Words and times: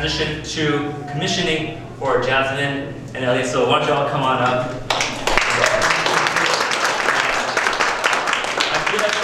transition 0.00 0.44
to 0.44 0.94
commissioning 1.10 1.84
for 1.98 2.22
Jasmine 2.22 2.94
and 3.16 3.24
Elliot. 3.24 3.48
So 3.48 3.68
why 3.68 3.80
don't 3.80 3.88
y'all 3.88 4.08
come 4.08 4.22
on 4.22 4.38
up? 4.38 4.70
I 8.70 8.78
feel 8.86 9.00
like 9.02 9.16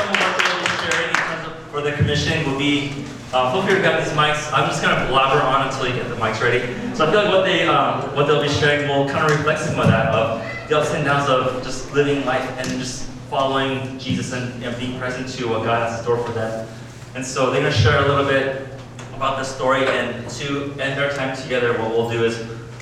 in 1.08 1.14
terms 1.14 1.46
of 1.46 1.54
for 1.70 1.80
the 1.80 1.92
commission 1.92 2.50
will 2.50 2.58
be, 2.58 2.88
hope 3.30 3.70
you've 3.70 3.82
got 3.82 4.02
these 4.02 4.12
mics. 4.14 4.52
I'm 4.52 4.68
just 4.68 4.82
gonna 4.82 5.06
blabber 5.08 5.40
on 5.42 5.68
until 5.68 5.86
you 5.86 5.94
get 5.94 6.08
the 6.08 6.16
mics 6.16 6.40
ready. 6.40 6.66
So 6.96 7.06
I 7.06 7.10
feel 7.12 7.22
like 7.22 7.32
what 7.32 7.44
they, 7.44 7.68
um, 7.68 8.12
what 8.16 8.26
they'll 8.26 8.42
be 8.42 8.48
sharing 8.48 8.88
will 8.88 9.08
kind 9.08 9.30
of 9.30 9.38
reflect 9.38 9.60
some 9.60 9.78
of 9.78 9.86
that 9.86 10.12
of 10.12 10.42
the 10.68 10.76
ups 10.76 10.90
and 10.92 11.04
downs 11.04 11.28
of 11.28 11.62
just 11.62 11.92
living 11.92 12.26
life 12.26 12.50
and 12.58 12.66
just 12.80 13.04
following 13.30 13.96
Jesus 14.00 14.32
and, 14.32 14.64
and 14.64 14.76
being 14.80 14.98
present 14.98 15.28
to 15.28 15.46
what 15.48 15.62
God 15.62 15.88
has 15.88 16.00
in 16.00 16.04
store 16.04 16.18
for 16.18 16.32
them. 16.32 16.66
And 17.14 17.24
so 17.24 17.52
they're 17.52 17.60
gonna 17.62 17.72
share 17.72 18.04
a 18.04 18.08
little 18.08 18.24
bit 18.24 18.73
about 19.16 19.38
the 19.38 19.44
story 19.44 19.86
and 19.86 20.28
to 20.30 20.74
end 20.80 21.00
our 21.00 21.10
time 21.10 21.36
together, 21.36 21.78
what 21.78 21.90
we'll 21.90 22.10
do 22.10 22.24
is 22.24 22.40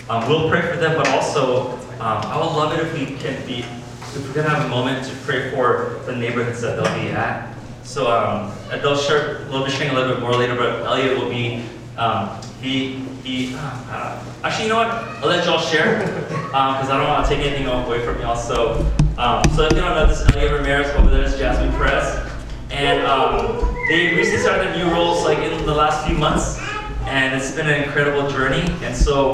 um, 0.09 0.29
we'll 0.29 0.49
pray 0.49 0.63
for 0.63 0.77
them, 0.77 0.97
but 0.97 1.09
also 1.09 1.73
um, 2.01 2.23
I 2.25 2.37
would 2.37 2.53
love 2.57 2.73
it 2.73 2.81
if 2.81 2.93
we 2.95 3.17
can 3.17 3.47
be, 3.47 3.61
if 3.61 4.27
we 4.27 4.35
can 4.35 4.45
have 4.45 4.65
a 4.67 4.69
moment 4.69 5.07
to 5.07 5.15
pray 5.25 5.51
for 5.51 6.01
the 6.07 6.17
neighborhoods 6.17 6.61
that 6.63 6.77
they'll 6.77 7.03
be 7.03 7.11
at. 7.11 7.55
So 7.85 8.11
um, 8.11 8.53
they'll 8.69 8.97
share, 8.97 9.47
we'll 9.51 9.65
be 9.65 9.71
sharing 9.71 9.93
a 9.93 9.95
little 9.95 10.15
bit 10.15 10.21
more 10.23 10.35
later, 10.35 10.55
but 10.57 10.85
Elliot 10.87 11.19
will 11.19 11.31
be, 11.31 11.65
um, 11.97 12.41
he, 12.61 12.95
he, 13.25 13.55
uh, 13.57 14.25
actually, 14.43 14.65
you 14.65 14.71
know 14.71 14.79
what? 14.79 14.89
I'll 14.89 15.29
let 15.29 15.45
y'all 15.45 15.61
share 15.61 15.99
because 16.29 16.91
I 16.91 16.99
don't 16.99 17.09
want 17.09 17.27
to 17.27 17.35
take 17.35 17.45
anything 17.45 17.67
away 17.67 18.05
from 18.05 18.21
y'all. 18.21 18.37
So, 18.37 18.91
um, 19.19 19.43
so 19.55 19.65
if 19.65 19.73
you 19.73 19.80
don't 19.80 19.95
know, 19.95 20.07
this 20.07 20.21
is 20.21 20.35
Elliot 20.35 20.53
Ramirez 20.53 20.91
over 20.97 21.11
there 21.11 21.25
is 21.25 21.37
Jasmine 21.37 21.73
Perez. 21.73 22.29
And 22.71 23.05
um, 23.07 23.71
they 23.88 24.15
recently 24.15 24.41
started 24.41 24.77
new 24.77 24.91
roles 24.93 25.25
like 25.25 25.38
in 25.38 25.66
the 25.66 25.75
last 25.75 26.07
few 26.07 26.16
months, 26.16 26.59
and 27.05 27.35
it's 27.35 27.52
been 27.52 27.69
an 27.69 27.83
incredible 27.83 28.30
journey. 28.30 28.63
And 28.83 28.97
so, 28.97 29.33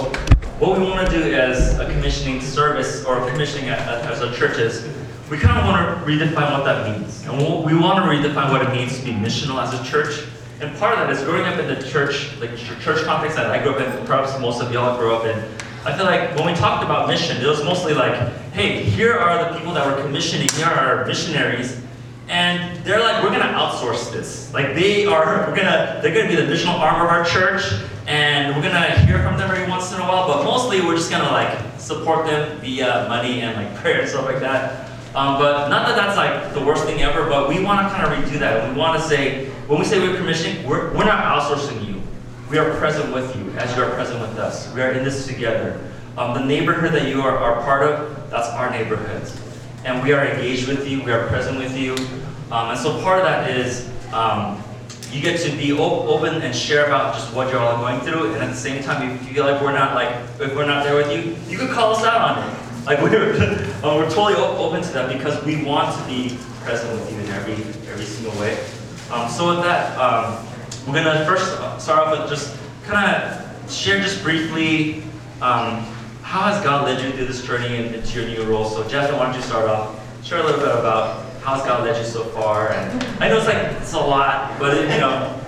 what 0.58 0.78
we 0.78 0.84
want 0.84 1.08
to 1.08 1.14
do 1.14 1.34
as 1.34 1.78
a 1.78 1.84
commissioning 1.84 2.40
service 2.40 3.04
or 3.04 3.28
commissioning 3.30 3.68
as 3.68 4.20
a 4.20 4.34
church 4.34 4.58
is 4.58 4.88
we 5.30 5.36
kind 5.36 5.58
of 5.58 5.66
want 5.66 6.00
to 6.00 6.10
redefine 6.10 6.50
what 6.52 6.64
that 6.64 6.90
means. 6.90 7.24
And 7.26 7.36
we 7.64 7.74
want 7.78 7.98
to 7.98 8.10
redefine 8.10 8.50
what 8.50 8.62
it 8.62 8.72
means 8.72 8.98
to 8.98 9.04
be 9.04 9.12
missional 9.12 9.62
as 9.62 9.78
a 9.78 9.84
church. 9.84 10.26
And 10.60 10.76
part 10.78 10.98
of 10.98 11.06
that 11.06 11.10
is 11.10 11.22
growing 11.22 11.44
up 11.44 11.58
in 11.60 11.68
the 11.68 11.88
church, 11.88 12.36
like 12.40 12.56
church 12.56 13.04
context 13.04 13.36
that 13.36 13.46
I 13.46 13.62
grew 13.62 13.74
up 13.74 13.80
in, 13.80 14.06
perhaps 14.06 14.38
most 14.40 14.62
of 14.62 14.72
y'all 14.72 14.98
grew 14.98 15.14
up 15.14 15.24
in. 15.24 15.38
I 15.84 15.94
feel 15.94 16.06
like 16.06 16.34
when 16.36 16.46
we 16.46 16.54
talked 16.54 16.82
about 16.82 17.06
mission, 17.06 17.36
it 17.36 17.46
was 17.46 17.62
mostly 17.62 17.94
like, 17.94 18.32
hey, 18.52 18.82
here 18.82 19.12
are 19.12 19.52
the 19.52 19.58
people 19.58 19.74
that 19.74 19.86
we're 19.86 20.02
commissioning, 20.02 20.48
here 20.54 20.66
are 20.66 20.98
our 20.98 21.06
missionaries. 21.06 21.80
And 22.28 22.84
they're 22.84 23.00
like, 23.00 23.22
we're 23.22 23.30
gonna 23.30 23.52
outsource 23.52 24.12
this. 24.12 24.52
Like 24.52 24.74
they 24.74 25.06
are, 25.06 25.48
we're 25.48 25.56
gonna, 25.56 26.00
they're 26.02 26.14
gonna 26.14 26.28
be 26.28 26.36
the 26.36 26.42
missional 26.42 26.78
arm 26.78 27.00
of 27.00 27.08
our 27.08 27.24
church, 27.24 27.62
and 28.06 28.54
we're 28.54 28.62
gonna 28.62 28.98
hear 29.06 29.22
from 29.22 29.38
them 29.38 29.50
every 29.50 29.68
once 29.68 29.92
in 29.92 30.00
a 30.00 30.02
while. 30.02 30.28
But 30.28 30.44
mostly, 30.44 30.82
we're 30.82 30.96
just 30.96 31.10
gonna 31.10 31.30
like 31.30 31.58
support 31.80 32.26
them 32.26 32.60
via 32.60 33.06
money 33.08 33.40
and 33.40 33.56
like 33.56 33.74
prayer 33.82 34.00
and 34.00 34.08
stuff 34.08 34.26
like 34.26 34.40
that. 34.40 34.90
Um, 35.14 35.38
but 35.38 35.68
not 35.68 35.86
that 35.88 35.96
that's 35.96 36.16
like 36.18 36.52
the 36.52 36.64
worst 36.64 36.84
thing 36.84 37.00
ever. 37.00 37.26
But 37.28 37.48
we 37.48 37.64
want 37.64 37.88
to 37.88 37.94
kind 37.94 38.12
of 38.12 38.18
redo 38.18 38.38
that. 38.40 38.70
We 38.70 38.78
want 38.78 39.00
to 39.00 39.08
say, 39.08 39.48
when 39.66 39.78
we 39.78 39.86
say 39.86 39.98
we're 39.98 40.16
commissioning, 40.16 40.66
we're 40.68 40.92
we're 40.92 41.06
not 41.06 41.24
outsourcing 41.24 41.86
you. 41.86 42.02
We 42.50 42.58
are 42.58 42.70
present 42.78 43.12
with 43.12 43.34
you 43.36 43.50
as 43.52 43.74
you 43.74 43.82
are 43.82 43.90
present 43.92 44.20
with 44.20 44.36
us. 44.38 44.72
We 44.74 44.82
are 44.82 44.92
in 44.92 45.02
this 45.02 45.26
together. 45.26 45.80
Um, 46.18 46.34
the 46.34 46.44
neighborhood 46.44 46.92
that 46.92 47.08
you 47.08 47.22
are, 47.22 47.38
are 47.38 47.62
part 47.62 47.84
of, 47.84 48.30
that's 48.30 48.48
our 48.48 48.70
neighborhood 48.70 49.26
and 49.84 50.02
we 50.02 50.12
are 50.12 50.24
engaged 50.24 50.68
with 50.68 50.86
you, 50.88 51.02
we 51.02 51.12
are 51.12 51.26
present 51.28 51.58
with 51.58 51.76
you. 51.76 51.94
Um, 52.50 52.70
and 52.70 52.78
so 52.78 53.00
part 53.02 53.18
of 53.18 53.24
that 53.24 53.50
is 53.50 53.88
um, 54.12 54.62
you 55.12 55.20
get 55.20 55.40
to 55.40 55.50
be 55.56 55.72
op- 55.72 56.06
open 56.06 56.42
and 56.42 56.54
share 56.54 56.86
about 56.86 57.14
just 57.14 57.32
what 57.34 57.50
you're 57.50 57.60
all 57.60 57.78
going 57.78 58.00
through, 58.00 58.32
and 58.34 58.42
at 58.42 58.50
the 58.50 58.56
same 58.56 58.82
time, 58.82 59.10
if 59.10 59.22
you 59.26 59.34
feel 59.34 59.44
like 59.44 59.60
we're 59.62 59.72
not 59.72 59.94
like 59.94 60.08
if 60.40 60.54
we're 60.54 60.66
not 60.66 60.84
there 60.84 60.96
with 60.96 61.12
you, 61.12 61.36
you 61.50 61.58
can 61.58 61.68
call 61.68 61.94
us 61.94 62.04
out 62.04 62.36
on 62.38 62.48
it. 62.48 62.86
Like 62.86 63.00
we're 63.02 63.34
uh, 63.34 63.96
we're 63.96 64.10
totally 64.10 64.34
op- 64.34 64.58
open 64.58 64.82
to 64.82 64.92
that 64.92 65.12
because 65.12 65.42
we 65.44 65.62
want 65.64 65.98
to 65.98 66.06
be 66.06 66.38
present 66.62 66.90
with 66.98 67.12
you 67.12 67.20
in 67.20 67.28
every 67.30 67.54
every 67.90 68.04
single 68.04 68.38
way. 68.40 68.58
Um, 69.10 69.30
so 69.30 69.54
with 69.54 69.64
that, 69.64 69.96
um, 69.98 70.46
we're 70.86 71.02
gonna 71.02 71.24
first 71.24 71.52
start 71.82 72.08
off 72.08 72.18
with 72.18 72.28
just 72.30 72.56
kind 72.84 73.10
of 73.10 73.72
share 73.72 74.00
just 74.00 74.22
briefly. 74.22 75.02
Um, 75.40 75.86
how 76.28 76.52
has 76.52 76.62
God 76.62 76.84
led 76.84 77.02
you 77.02 77.10
through 77.12 77.24
this 77.24 77.42
journey 77.42 77.78
and 77.78 77.94
into 77.94 78.20
your 78.20 78.28
new 78.28 78.52
role? 78.52 78.68
So, 78.68 78.86
Jasmine, 78.86 79.18
why 79.18 79.24
don't 79.24 79.34
you 79.34 79.40
start 79.40 79.66
off? 79.66 79.98
Share 80.22 80.40
a 80.40 80.42
little 80.42 80.60
bit 80.60 80.68
about 80.68 81.24
how 81.40 81.54
has 81.54 81.64
God 81.64 81.84
led 81.84 81.96
you 81.96 82.04
so 82.04 82.22
far? 82.24 82.70
And 82.70 83.02
I 83.18 83.30
know 83.30 83.38
it's 83.38 83.46
like 83.46 83.56
it's 83.80 83.94
a 83.94 83.98
lot, 83.98 84.58
but 84.60 84.76
it, 84.76 84.92
you 84.92 85.00
know, 85.00 85.40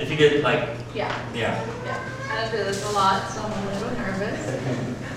if 0.00 0.10
you 0.10 0.16
get 0.16 0.42
like, 0.42 0.66
Yeah, 0.94 1.12
yeah, 1.34 1.60
yeah. 1.84 2.08
I 2.30 2.48
through 2.48 2.64
this 2.64 2.82
a 2.88 2.92
lot, 2.92 3.28
so 3.28 3.42
I'm 3.42 3.52
a 3.52 3.72
little 3.74 3.90
nervous, 3.98 4.48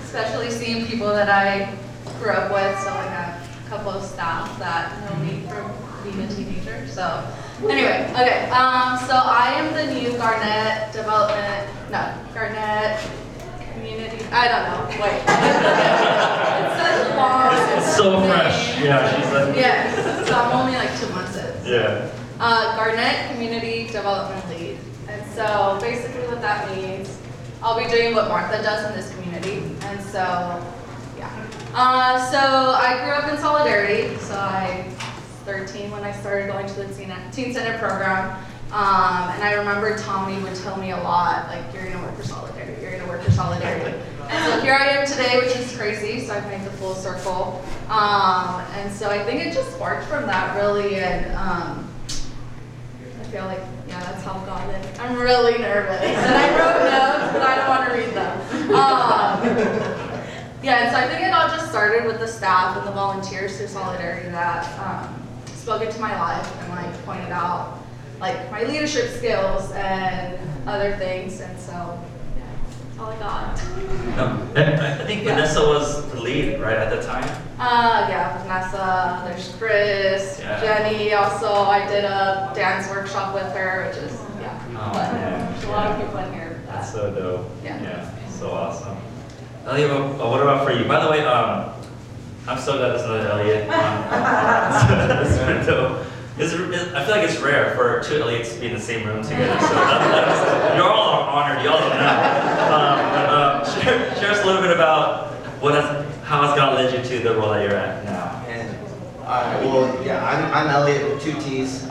especially 0.04 0.50
seeing 0.50 0.84
people 0.84 1.08
that 1.08 1.30
I 1.30 1.74
grew 2.20 2.32
up 2.32 2.52
with. 2.52 2.78
So 2.80 2.90
like 2.90 3.08
a 3.08 3.40
couple 3.70 3.92
of 3.92 4.04
staff 4.04 4.58
that 4.58 4.92
know 5.08 5.24
me 5.24 5.40
from 5.48 5.72
being 6.04 6.20
a 6.20 6.28
teenager. 6.28 6.86
So 6.86 7.26
anyway, 7.62 8.12
okay. 8.12 8.50
Um, 8.50 8.98
so 9.08 9.14
I 9.16 9.54
am 9.56 9.72
the 9.72 9.90
new 9.90 10.18
Garnett 10.18 10.92
Development, 10.92 11.66
no, 11.90 12.12
Community. 12.34 13.17
I 14.30 14.48
don't 14.48 14.64
know. 14.68 15.02
Wait. 15.02 15.20
it's 15.22 16.76
such 16.80 17.12
a 17.12 17.16
long. 17.16 17.78
it's, 17.78 17.96
so 17.96 18.20
fresh. 18.26 18.78
Yeah, 18.80 19.08
she's 19.14 19.32
like, 19.32 19.56
Yes. 19.56 20.28
So 20.28 20.34
I'm 20.34 20.52
only 20.60 20.76
like 20.76 20.90
two 21.00 21.08
months 21.14 21.36
in. 21.36 21.66
yeah, 21.72 22.10
Uh, 22.38 22.76
Garnett 22.76 23.30
Community 23.32 23.86
Development 23.86 24.46
Lead. 24.50 24.78
And 25.08 25.24
so 25.34 25.78
basically 25.80 26.26
what 26.28 26.40
that 26.42 26.68
means, 26.76 27.18
I'll 27.62 27.78
be 27.82 27.90
doing 27.90 28.14
what 28.14 28.28
Martha 28.28 28.62
does 28.62 28.86
in 28.90 28.96
this 28.96 29.12
community. 29.14 29.62
And 29.86 30.00
so, 30.02 30.20
yeah. 31.16 31.46
Uh, 31.74 32.30
so 32.30 32.38
I 32.38 33.02
grew 33.04 33.12
up 33.12 33.32
in 33.32 33.38
Solidarity. 33.38 34.16
So 34.18 34.34
I 34.34 34.84
was 34.86 34.94
13 35.44 35.90
when 35.90 36.04
I 36.04 36.12
started 36.12 36.48
going 36.48 36.66
to 36.66 36.74
the 36.74 36.94
Teen, 36.94 37.12
teen 37.32 37.52
Center 37.54 37.78
program. 37.78 38.36
Um, 38.70 39.30
and 39.32 39.42
I 39.42 39.54
remember 39.54 39.96
Tommy 39.96 40.38
would 40.42 40.54
tell 40.56 40.76
me 40.76 40.90
a 40.90 40.96
lot, 40.98 41.48
like, 41.48 41.72
you're 41.72 41.90
gonna 41.90 42.04
work 42.04 42.14
for 42.16 42.22
Solidarity, 42.22 42.82
you're 42.82 42.90
gonna 42.98 43.08
work 43.08 43.22
for 43.22 43.30
Solidarity. 43.30 43.96
And 44.28 44.52
so 44.52 44.60
here 44.60 44.74
I 44.74 44.88
am 44.88 45.06
today, 45.06 45.38
which 45.38 45.56
is 45.56 45.74
crazy, 45.76 46.26
so 46.26 46.34
I've 46.34 46.46
made 46.48 46.64
the 46.64 46.70
full 46.72 46.94
circle. 46.94 47.64
Um, 47.88 48.60
and 48.74 48.92
so 48.92 49.08
I 49.10 49.24
think 49.24 49.40
it 49.40 49.54
just 49.54 49.72
sparked 49.72 50.06
from 50.06 50.26
that 50.26 50.56
really, 50.56 50.96
and 50.96 51.32
um, 51.34 51.90
I 52.08 53.24
feel 53.30 53.46
like, 53.46 53.60
yeah, 53.88 54.00
that's 54.00 54.22
how 54.22 54.34
God 54.44 54.70
did. 54.70 55.00
I'm 55.00 55.16
really 55.18 55.58
nervous. 55.58 56.02
And 56.02 56.34
I 56.34 56.50
wrote 56.58 56.90
notes, 56.90 57.32
but 57.32 57.42
I 57.42 57.56
don't 57.56 57.68
want 57.68 57.88
to 57.88 57.96
read 57.96 58.14
them. 58.14 58.38
Um, 58.68 60.08
yeah, 60.62 60.84
and 60.84 60.92
so 60.92 60.98
I 60.98 61.08
think 61.08 61.22
it 61.22 61.32
all 61.32 61.48
just 61.48 61.70
started 61.70 62.04
with 62.04 62.20
the 62.20 62.28
staff 62.28 62.76
and 62.76 62.86
the 62.86 62.92
volunteers 62.92 63.56
through 63.56 63.68
Solidarity 63.68 64.28
that 64.28 64.66
um, 64.78 65.22
spoke 65.46 65.82
into 65.82 66.00
my 66.00 66.18
life 66.18 66.60
and 66.60 66.68
like 66.70 67.04
pointed 67.04 67.30
out 67.30 67.78
like 68.20 68.50
my 68.50 68.64
leadership 68.64 69.08
skills 69.10 69.70
and 69.72 70.38
other 70.68 70.96
things. 70.96 71.40
And 71.40 71.58
so, 71.58 71.98
all 73.00 73.10
I 73.10 73.16
got. 73.18 73.56
no, 74.16 74.24
I 74.56 75.00
I 75.02 75.04
think 75.06 75.24
Yeah. 75.24 75.34
Vanessa 75.34 75.60
was 75.66 76.10
the 76.10 76.20
lead 76.20 76.60
right 76.60 76.76
at 76.76 76.90
the 76.90 77.02
time. 77.06 77.24
Uh, 77.60 78.06
yeah, 78.08 78.38
Vanessa, 78.42 79.22
there's 79.26 79.54
Chris, 79.58 80.40
Yeah. 80.40 80.60
Jenny. 80.60 81.12
Also, 81.14 81.52
I 81.52 81.86
did 81.86 82.04
a 82.04 82.50
dance 82.54 82.88
workshop 82.90 83.34
with 83.34 83.50
her, 83.52 83.86
which 83.88 83.96
is, 83.98 84.12
yeah. 84.40 84.58
Oh. 84.76 84.92
There's 85.52 85.64
a 85.64 85.70
lot 85.70 85.90
of 85.90 86.00
people 86.00 86.18
in 86.18 86.32
here. 86.32 86.60
that- 86.66 86.74
That's 86.74 86.92
so 86.92 87.10
dope. 87.10 87.50
Yeah. 87.64 87.80
Yeah, 87.82 88.04
so 88.30 88.50
awesome. 88.50 88.96
Elliot, 89.66 89.90
what 90.18 90.40
about 90.40 90.64
for 90.64 90.72
you? 90.72 90.84
By 90.84 91.04
the 91.04 91.10
way, 91.10 91.24
um, 91.24 91.64
I'm 92.46 92.58
so 92.58 92.78
glad 92.78 92.90
there's 92.90 93.02
another 93.02 93.28
Elliot. 93.30 93.62
on- 93.68 93.68
That's 94.10 95.38
pretty 95.44 95.66
dope. 95.66 95.98
It's, 96.40 96.54
I 96.54 97.04
feel 97.04 97.16
like 97.16 97.28
it's 97.28 97.40
rare 97.40 97.74
for 97.74 98.00
two 98.08 98.22
Elliots 98.22 98.54
to 98.54 98.60
be 98.60 98.66
in 98.66 98.74
the 98.74 98.80
same 98.80 99.04
room 99.04 99.24
together. 99.24 99.58
So 99.60 99.74
that, 99.74 100.08
that 100.10 100.72
is, 100.72 100.76
you're 100.76 100.88
all 100.88 101.22
honored. 101.24 101.64
Y'all 101.64 101.80
know. 101.80 101.88
Um, 102.68 102.98
but, 103.10 103.28
um, 103.28 103.82
share, 103.82 104.14
share 104.14 104.30
us 104.30 104.42
a 104.42 104.46
little 104.46 104.62
bit 104.62 104.70
about 104.70 105.32
what 105.60 105.74
has, 105.74 105.84
how 106.24 106.42
has 106.42 106.54
God 106.56 106.74
led 106.76 106.94
you 106.94 107.02
to 107.08 107.24
the 107.24 107.34
role 107.34 107.50
that 107.50 107.62
you're 107.64 107.74
at 107.74 108.04
now? 108.04 108.44
And, 108.46 108.76
uh, 109.22 109.58
well, 109.64 110.04
yeah, 110.06 110.24
I'm, 110.24 110.44
I'm 110.54 110.68
Elliot 110.68 111.12
with 111.12 111.20
two 111.20 111.32
T's. 111.40 111.82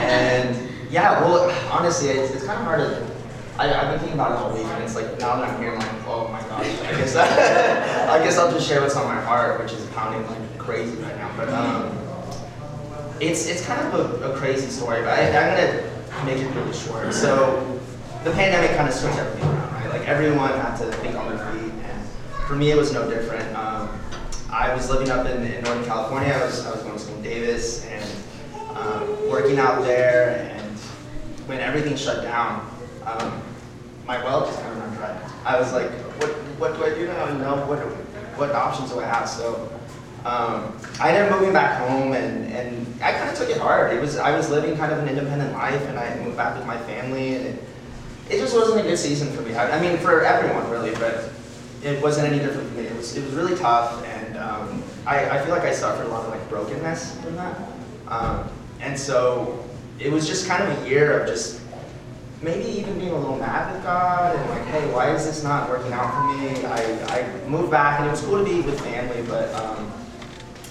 and 0.00 0.70
yeah, 0.90 1.20
well, 1.20 1.50
honestly, 1.70 2.08
it's, 2.08 2.32
it's 2.32 2.44
kind 2.44 2.58
of 2.58 2.64
hard 2.64 2.80
to. 2.80 3.14
I, 3.58 3.72
I've 3.72 3.90
been 3.90 3.98
thinking 3.98 4.14
about 4.14 4.32
it 4.32 4.38
all 4.38 4.54
week, 4.54 4.64
and 4.64 4.82
it's 4.82 4.96
like 4.96 5.18
now 5.20 5.36
that 5.36 5.50
I'm 5.50 5.62
here, 5.62 5.72
I'm 5.72 5.78
like, 5.78 6.06
oh 6.08 6.28
my 6.28 6.40
gosh, 6.48 6.66
I 6.66 6.90
guess 6.92 7.14
I 8.08 8.24
guess 8.24 8.38
I'll 8.38 8.50
just 8.50 8.66
share 8.66 8.80
what's 8.80 8.96
on 8.96 9.06
my 9.06 9.20
heart, 9.20 9.60
which 9.60 9.72
is 9.72 9.86
pounding 9.88 10.26
like 10.28 10.58
crazy 10.58 10.96
right 11.02 11.16
now. 11.18 11.30
But 11.36 11.50
um, 11.50 11.93
it's 13.28 13.46
it's 13.46 13.64
kind 13.64 13.80
of 13.86 14.22
a, 14.22 14.32
a 14.32 14.36
crazy 14.36 14.68
story, 14.68 15.00
but 15.00 15.18
I, 15.18 15.26
I'm 15.28 15.56
gonna 15.56 16.24
make 16.24 16.38
it 16.38 16.54
really 16.54 16.72
short. 16.72 17.12
So 17.12 17.80
the 18.22 18.30
pandemic 18.32 18.76
kind 18.76 18.88
of 18.88 18.94
switched 18.94 19.18
everything 19.18 19.48
around, 19.48 19.72
right? 19.72 19.90
Like 19.90 20.08
everyone 20.08 20.50
had 20.50 20.76
to 20.76 20.92
think 20.98 21.16
on 21.16 21.34
their 21.34 21.52
feet, 21.52 21.72
and 21.72 22.08
for 22.46 22.54
me, 22.54 22.70
it 22.70 22.76
was 22.76 22.92
no 22.92 23.08
different. 23.08 23.54
Um, 23.56 23.88
I 24.50 24.74
was 24.74 24.88
living 24.90 25.10
up 25.10 25.26
in, 25.26 25.42
in 25.42 25.64
Northern 25.64 25.84
California. 25.84 26.32
I 26.32 26.44
was 26.44 26.64
I 26.66 26.70
was 26.70 26.82
going 26.82 26.94
to 26.94 26.98
school 26.98 27.16
in 27.16 27.22
Davis 27.22 27.84
and 27.86 28.04
um, 28.76 29.30
working 29.30 29.58
out 29.58 29.82
there, 29.82 30.50
and 30.54 30.78
when 31.48 31.60
everything 31.60 31.96
shut 31.96 32.22
down, 32.22 32.70
um, 33.04 33.42
my 34.06 34.22
well 34.22 34.46
just 34.46 34.60
kind 34.60 34.72
of 34.72 34.78
ran 34.80 34.94
dry. 34.96 35.30
I 35.44 35.58
was 35.58 35.72
like, 35.72 35.90
what, 36.20 36.30
what 36.58 36.76
do 36.76 36.84
I 36.84 36.94
do 36.94 37.06
now? 37.06 37.28
You 37.28 37.66
what, 37.66 37.78
what 38.38 38.52
options 38.52 38.90
do 38.90 39.00
I 39.00 39.06
have? 39.06 39.28
So 39.28 39.70
um, 40.24 40.74
I 40.98 41.10
ended 41.10 41.30
up 41.30 41.38
moving 41.38 41.52
back 41.52 41.78
home, 41.80 42.12
and, 42.12 42.50
and 42.50 43.02
I 43.02 43.12
kind 43.12 43.28
of 43.28 43.36
took 43.36 43.50
it 43.50 43.58
hard. 43.58 43.92
It 43.92 44.00
was 44.00 44.16
I 44.16 44.34
was 44.36 44.48
living 44.50 44.76
kind 44.76 44.90
of 44.92 44.98
an 44.98 45.08
independent 45.08 45.52
life, 45.52 45.82
and 45.82 45.98
I 45.98 46.18
moved 46.20 46.36
back 46.36 46.56
with 46.56 46.66
my 46.66 46.78
family, 46.78 47.36
and 47.36 47.46
it, 47.46 47.62
it 48.30 48.38
just 48.38 48.54
wasn't 48.54 48.80
a 48.80 48.82
good 48.82 48.98
season 48.98 49.30
for 49.32 49.42
me. 49.42 49.54
I, 49.54 49.78
I 49.78 49.80
mean, 49.80 49.98
for 49.98 50.22
everyone 50.22 50.68
really, 50.70 50.92
but 50.94 51.30
it 51.82 52.02
wasn't 52.02 52.28
any 52.28 52.38
different 52.38 52.70
for 52.70 52.74
me. 52.74 52.86
It 52.86 52.96
was 52.96 53.16
it 53.16 53.24
was 53.24 53.34
really 53.34 53.56
tough, 53.56 54.02
and 54.06 54.38
um, 54.38 54.82
I, 55.06 55.28
I 55.28 55.44
feel 55.44 55.54
like 55.54 55.64
I 55.64 55.72
suffered 55.74 56.06
a 56.06 56.08
lot 56.08 56.24
of 56.24 56.30
like 56.30 56.48
brokenness 56.48 57.20
from 57.20 57.36
that. 57.36 57.60
Um, 58.08 58.48
and 58.80 58.98
so 58.98 59.62
it 59.98 60.10
was 60.10 60.26
just 60.26 60.46
kind 60.46 60.62
of 60.62 60.82
a 60.82 60.88
year 60.88 61.20
of 61.20 61.28
just 61.28 61.60
maybe 62.42 62.68
even 62.68 62.98
being 62.98 63.10
a 63.12 63.18
little 63.18 63.38
mad 63.38 63.72
with 63.74 63.82
God 63.82 64.36
and 64.36 64.50
like, 64.50 64.64
hey, 64.66 64.90
why 64.92 65.14
is 65.14 65.24
this 65.24 65.42
not 65.42 65.68
working 65.68 65.92
out 65.92 66.12
for 66.12 66.36
me? 66.36 66.64
I, 66.66 67.20
I 67.20 67.48
moved 67.48 67.70
back 67.70 68.00
and 68.00 68.08
it 68.08 68.10
was 68.10 68.20
cool 68.20 68.38
to 68.38 68.44
be 68.44 68.60
with 68.60 68.78
family, 68.80 69.22
but 69.26 69.54
um, 69.54 69.90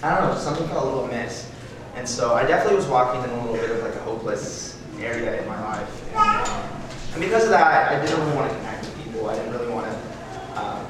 I 0.03 0.19
don't 0.19 0.27
know, 0.27 0.37
something 0.37 0.67
felt 0.67 0.83
a 0.83 0.85
little 0.85 1.05
amiss. 1.05 1.49
And 1.95 2.07
so 2.07 2.33
I 2.33 2.45
definitely 2.45 2.75
was 2.75 2.87
walking 2.87 3.23
in 3.23 3.29
a 3.29 3.41
little 3.45 3.55
bit 3.55 3.71
of 3.71 3.81
like 3.83 3.95
a 3.95 3.99
hopeless 3.99 4.77
area 4.99 5.41
in 5.41 5.47
my 5.47 5.61
life. 5.63 6.13
And, 6.13 6.47
um, 6.49 6.81
and 7.13 7.21
because 7.21 7.45
of 7.45 7.51
that, 7.51 7.89
I 7.89 8.05
didn't 8.05 8.19
really 8.19 8.35
want 8.35 8.51
to 8.51 8.57
connect 8.57 8.85
with 8.85 9.03
people. 9.03 9.29
I 9.29 9.35
didn't 9.35 9.53
really 9.53 9.71
want 9.71 9.85
to 9.85 10.61
um, 10.61 10.85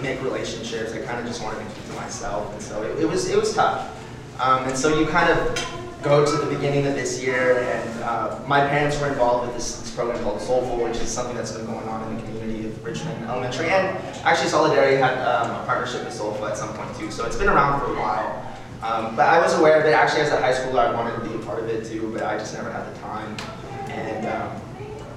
make 0.00 0.22
relationships. 0.22 0.94
I 0.94 1.02
kind 1.02 1.20
of 1.20 1.26
just 1.26 1.42
wanted 1.42 1.58
to 1.58 1.74
keep 1.74 1.86
to 1.88 1.92
myself. 1.96 2.50
And 2.54 2.62
so 2.62 2.82
it, 2.82 3.00
it 3.00 3.06
was 3.06 3.28
it 3.28 3.36
was 3.36 3.54
tough. 3.54 3.92
Um, 4.40 4.64
and 4.64 4.76
so 4.76 4.98
you 4.98 5.06
kind 5.06 5.30
of 5.30 5.76
go 6.02 6.24
to 6.24 6.36
the 6.46 6.54
beginning 6.54 6.86
of 6.86 6.94
this 6.94 7.22
year, 7.22 7.58
and 7.58 8.04
uh, 8.04 8.38
my 8.46 8.60
parents 8.66 8.98
were 9.00 9.08
involved 9.08 9.46
with 9.46 9.56
this, 9.56 9.80
this, 9.80 9.94
program 9.94 10.22
called 10.22 10.40
Soulful, 10.40 10.76
which 10.76 10.96
is 10.98 11.08
something 11.08 11.34
that's 11.34 11.52
been 11.52 11.66
going 11.66 11.88
on 11.88 12.06
in 12.08 12.16
the 12.16 12.22
community 12.22 12.68
of 12.68 12.84
Richmond 12.84 13.24
Elementary. 13.24 13.68
And 13.70 13.96
actually, 14.24 14.48
Solidarity 14.48 14.98
had 14.98 15.18
um, 15.26 15.50
a 15.50 15.66
partnership 15.66 16.04
with 16.04 16.14
Soulful 16.14 16.46
at 16.46 16.56
some 16.56 16.72
point 16.74 16.94
too, 16.96 17.10
so 17.10 17.26
it's 17.26 17.36
been 17.36 17.48
around 17.48 17.80
for 17.80 17.92
a 17.92 17.98
while. 17.98 18.45
Um, 18.82 19.16
but 19.16 19.26
I 19.28 19.40
was 19.40 19.54
aware 19.54 19.80
of 19.80 19.86
it. 19.86 19.92
Actually, 19.92 20.22
as 20.22 20.32
a 20.32 20.40
high 20.40 20.52
schooler, 20.52 20.86
I 20.86 20.94
wanted 20.94 21.16
to 21.16 21.28
be 21.28 21.34
a 21.34 21.46
part 21.46 21.58
of 21.58 21.68
it 21.68 21.84
too, 21.86 22.10
but 22.12 22.22
I 22.22 22.36
just 22.38 22.54
never 22.54 22.70
had 22.70 22.92
the 22.92 22.98
time. 23.00 23.36
And 23.90 24.26
um, 24.26 24.60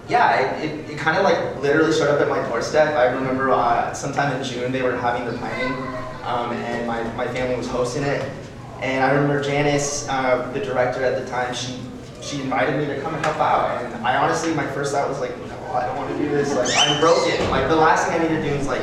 yeah, 0.07 0.57
it, 0.57 0.65
it, 0.65 0.89
it 0.91 0.97
kind 0.97 1.17
of 1.17 1.23
like 1.23 1.61
literally 1.61 1.93
showed 1.93 2.09
up 2.09 2.21
at 2.21 2.29
my 2.29 2.41
doorstep. 2.49 2.95
I 2.95 3.13
remember 3.13 3.51
uh, 3.51 3.93
sometime 3.93 4.35
in 4.35 4.43
June 4.43 4.71
they 4.71 4.81
were 4.81 4.95
having 4.95 5.25
the 5.25 5.37
planning, 5.37 5.73
um, 6.23 6.51
and 6.51 6.87
my, 6.87 7.03
my 7.13 7.27
family 7.27 7.55
was 7.55 7.67
hosting 7.67 8.03
it. 8.03 8.27
And 8.81 9.03
I 9.03 9.11
remember 9.11 9.43
Janice, 9.43 10.07
uh, 10.09 10.49
the 10.53 10.61
director 10.61 11.03
at 11.03 11.21
the 11.21 11.29
time, 11.29 11.53
she 11.53 11.79
she 12.21 12.41
invited 12.41 12.77
me 12.77 12.85
to 12.85 13.01
come 13.01 13.15
and 13.15 13.25
help 13.25 13.37
out. 13.37 13.81
And 13.83 13.93
I 14.05 14.17
honestly, 14.17 14.53
my 14.53 14.67
first 14.67 14.93
thought 14.93 15.07
was 15.07 15.19
like, 15.19 15.37
no, 15.47 15.55
I 15.71 15.85
don't 15.85 15.97
want 15.97 16.11
to 16.11 16.17
do 16.17 16.29
this. 16.29 16.53
Like, 16.53 16.69
I'm 16.75 16.99
broken. 16.99 17.49
Like, 17.49 17.67
the 17.69 17.75
last 17.75 18.07
thing 18.07 18.19
I 18.19 18.23
need 18.23 18.35
to 18.35 18.41
do 18.41 18.49
is 18.55 18.67
like 18.67 18.81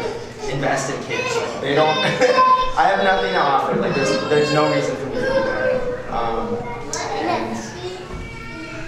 invest 0.50 0.94
in 0.94 1.02
kids. 1.04 1.36
Like, 1.36 1.60
they 1.60 1.74
don't. 1.74 2.52
I 2.76 2.88
have 2.88 3.02
nothing 3.02 3.32
to 3.32 3.40
offer. 3.40 3.74
Like, 3.80 3.94
there's 3.94 4.10
there's 4.28 4.52
no 4.52 4.70
reason 4.70 4.94
for 4.96 5.06
me 5.06 5.14
to 5.14 5.20
be 5.20 5.24
there. 5.24 6.12
Um, 6.12 6.58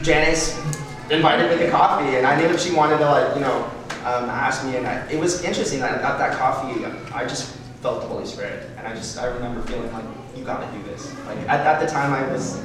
Janice 0.02 0.58
invited 1.10 1.50
me 1.50 1.64
to 1.64 1.70
coffee, 1.70 2.16
and 2.16 2.26
I 2.26 2.38
knew 2.38 2.48
that 2.48 2.60
she 2.60 2.74
wanted 2.74 2.98
to 2.98 3.06
like 3.06 3.34
you 3.34 3.40
know 3.40 3.64
um, 4.04 4.28
ask 4.28 4.62
me. 4.66 4.76
And 4.76 4.86
I, 4.86 5.08
it 5.08 5.18
was 5.18 5.42
interesting 5.42 5.80
that 5.80 6.02
at 6.02 6.18
that 6.18 6.36
coffee, 6.36 6.84
I 7.14 7.24
just 7.24 7.56
felt 7.80 8.02
the 8.02 8.08
Holy 8.08 8.26
Spirit, 8.26 8.68
and 8.76 8.86
I 8.86 8.94
just 8.94 9.18
I 9.18 9.24
remember 9.24 9.62
feeling 9.62 9.90
like 9.94 10.04
you 10.36 10.44
got 10.44 10.60
to 10.60 10.78
do 10.78 10.84
this. 10.84 11.10
Like 11.24 11.38
at, 11.48 11.60
at 11.60 11.80
the 11.80 11.86
time, 11.86 12.12
I 12.12 12.30
was 12.30 12.60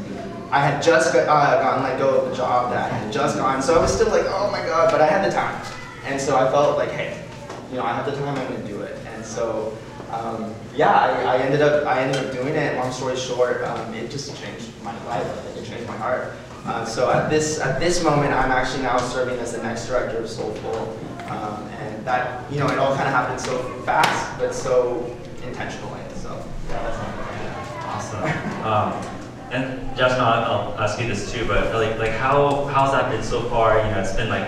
I 0.51 0.59
had 0.59 0.83
just 0.83 1.15
uh, 1.15 1.25
gotten 1.25 1.83
let 1.83 1.99
go 1.99 2.19
of 2.19 2.31
the 2.31 2.35
job 2.35 2.69
that 2.73 2.91
I 2.91 2.97
had 2.97 3.13
just 3.13 3.37
gone, 3.37 3.61
so 3.61 3.77
I 3.77 3.81
was 3.81 3.93
still 3.93 4.09
like, 4.09 4.25
oh 4.27 4.51
my 4.51 4.59
god, 4.59 4.91
but 4.91 4.99
I 4.99 5.07
had 5.07 5.23
the 5.23 5.33
time, 5.33 5.55
and 6.03 6.19
so 6.19 6.35
I 6.35 6.51
felt 6.51 6.77
like, 6.77 6.91
hey, 6.91 7.23
you 7.71 7.77
know, 7.77 7.83
I 7.83 7.93
have 7.93 8.05
the 8.05 8.11
time, 8.11 8.37
I'm 8.37 8.51
gonna 8.51 8.67
do 8.67 8.81
it, 8.81 8.97
and 9.07 9.25
so. 9.25 9.77
Um, 10.13 10.53
yeah, 10.75 10.91
I, 10.91 11.35
I, 11.35 11.37
ended 11.39 11.61
up 11.61 11.87
I 11.87 12.01
ended 12.01 12.23
up 12.23 12.31
doing 12.31 12.55
it. 12.55 12.77
Long 12.77 12.91
story 12.91 13.17
short, 13.17 13.63
um, 13.63 13.93
it 13.93 14.11
just 14.11 14.35
changed 14.41 14.69
my 14.83 14.93
life. 15.05 15.57
It 15.57 15.65
changed 15.65 15.87
my 15.87 15.97
heart. 15.97 16.33
Uh, 16.65 16.85
so 16.85 17.11
at 17.11 17.29
this 17.29 17.59
at 17.59 17.79
this 17.79 18.03
moment, 18.03 18.31
I'm 18.31 18.51
actually 18.51 18.83
now 18.83 18.97
serving 18.97 19.39
as 19.39 19.53
the 19.53 19.63
next 19.63 19.87
director 19.87 20.17
of 20.17 20.29
Soulful, 20.29 20.97
um, 21.29 21.63
and 21.79 22.05
that 22.05 22.49
you 22.51 22.59
know 22.59 22.67
it 22.67 22.77
all 22.77 22.95
kind 22.95 23.07
of 23.07 23.13
happened 23.13 23.41
so 23.41 23.57
fast, 23.85 24.37
but 24.37 24.53
so 24.53 25.03
intentionally. 25.43 26.01
So 26.15 26.45
yeah, 26.69 26.83
that's 26.83 28.13
awesome. 28.15 28.63
Um, 28.63 29.13
and 29.51 29.97
Josh, 29.97 30.11
I'll, 30.11 30.71
I'll 30.71 30.79
ask 30.79 30.99
you 30.99 31.07
this 31.07 31.31
too, 31.31 31.45
but 31.47 31.73
like 31.73 31.97
like 31.97 32.11
how 32.11 32.65
how's 32.65 32.91
that 32.91 33.11
been 33.11 33.23
so 33.23 33.41
far? 33.49 33.77
You 33.77 33.91
know, 33.91 33.99
it's 33.99 34.15
been 34.15 34.29
like 34.29 34.47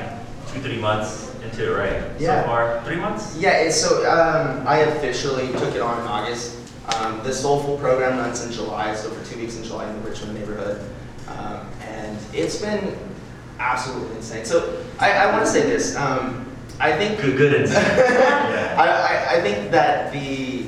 two 0.53 0.61
three 0.61 0.79
months 0.79 1.34
right? 1.63 2.03
Yeah. 2.19 2.41
So 2.41 2.47
far, 2.47 2.83
three 2.83 2.97
months. 2.97 3.37
Yeah. 3.37 3.61
It's, 3.61 3.79
so 3.79 4.09
um, 4.09 4.67
I 4.67 4.79
officially 4.79 5.47
took 5.53 5.75
it 5.75 5.81
on 5.81 6.01
in 6.01 6.07
August. 6.07 6.57
Um, 6.95 7.21
the 7.23 7.33
Soulful 7.33 7.77
program 7.77 8.19
runs 8.19 8.45
in 8.45 8.51
July, 8.51 8.93
so 8.93 9.09
for 9.09 9.25
two 9.31 9.39
weeks 9.39 9.57
in 9.57 9.63
July 9.63 9.89
in 9.89 10.01
the 10.01 10.09
Richmond 10.09 10.35
neighborhood. 10.35 10.87
Um, 11.27 11.67
and 11.81 12.17
it's 12.33 12.61
been 12.61 12.95
absolutely 13.59 14.15
insane. 14.17 14.45
So 14.45 14.85
I, 14.99 15.11
I 15.11 15.31
want 15.31 15.45
to 15.45 15.51
say 15.51 15.61
this. 15.61 15.95
Um, 15.95 16.45
I 16.79 16.91
think 16.91 17.19
good, 17.19 17.37
good 17.37 17.61
insane. 17.61 17.83
yeah. 17.97 18.75
I, 18.77 18.87
I, 18.87 19.37
I 19.37 19.41
think 19.41 19.71
that 19.71 20.11
the 20.13 20.65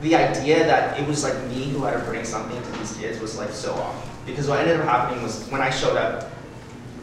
the 0.00 0.14
idea 0.14 0.64
that 0.64 0.98
it 0.98 1.06
was 1.06 1.22
like 1.22 1.36
me 1.48 1.64
who 1.64 1.84
had 1.84 1.98
to 1.98 2.04
bring 2.04 2.24
something 2.24 2.60
to 2.62 2.78
these 2.78 2.96
kids 2.96 3.20
was 3.20 3.36
like 3.36 3.50
so 3.50 3.74
off. 3.74 4.08
Because 4.24 4.48
what 4.48 4.60
ended 4.60 4.80
up 4.80 4.86
happening 4.86 5.22
was 5.22 5.46
when 5.48 5.60
I 5.60 5.70
showed 5.70 5.96
up, 5.96 6.30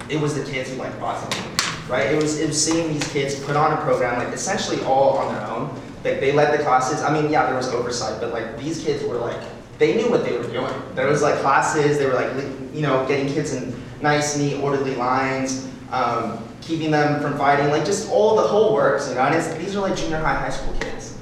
it 0.09 0.19
was 0.19 0.33
the 0.33 0.49
kids 0.49 0.69
who 0.71 0.77
like 0.77 0.97
brought 0.97 1.19
something, 1.19 1.56
right? 1.89 2.07
It 2.07 2.21
was 2.21 2.39
it 2.39 2.47
was 2.47 2.63
seeing 2.63 2.93
these 2.93 3.07
kids 3.11 3.39
put 3.43 3.55
on 3.55 3.73
a 3.73 3.77
program 3.77 4.17
like 4.17 4.33
essentially 4.33 4.81
all 4.83 5.17
on 5.17 5.33
their 5.33 5.47
own. 5.47 5.69
Like 6.03 6.19
they 6.19 6.31
led 6.31 6.57
the 6.57 6.63
classes. 6.63 7.01
I 7.01 7.13
mean, 7.13 7.31
yeah, 7.31 7.45
there 7.45 7.55
was 7.55 7.69
oversight, 7.69 8.21
but 8.21 8.31
like 8.31 8.57
these 8.57 8.83
kids 8.83 9.03
were 9.03 9.17
like 9.17 9.41
they 9.77 9.95
knew 9.95 10.09
what 10.09 10.23
they 10.23 10.37
were 10.37 10.47
doing. 10.47 10.73
There 10.95 11.07
was 11.07 11.21
like 11.21 11.39
classes. 11.39 11.97
They 11.97 12.05
were 12.05 12.13
like 12.13 12.31
you 12.73 12.81
know 12.81 13.07
getting 13.07 13.27
kids 13.27 13.53
in 13.53 13.75
nice, 14.01 14.37
neat, 14.37 14.59
orderly 14.61 14.95
lines. 14.95 15.67
Um, 15.91 16.43
keeping 16.61 16.91
them 16.91 17.21
from 17.21 17.37
fighting, 17.37 17.69
like 17.69 17.85
just 17.85 18.11
all 18.11 18.35
the 18.35 18.41
whole 18.41 18.73
works, 18.73 19.07
you 19.07 19.15
know. 19.15 19.21
And 19.21 19.61
these 19.61 19.75
are 19.75 19.79
like 19.79 19.95
junior 19.95 20.17
high, 20.17 20.35
high 20.35 20.49
school 20.49 20.73
kids, 20.79 21.17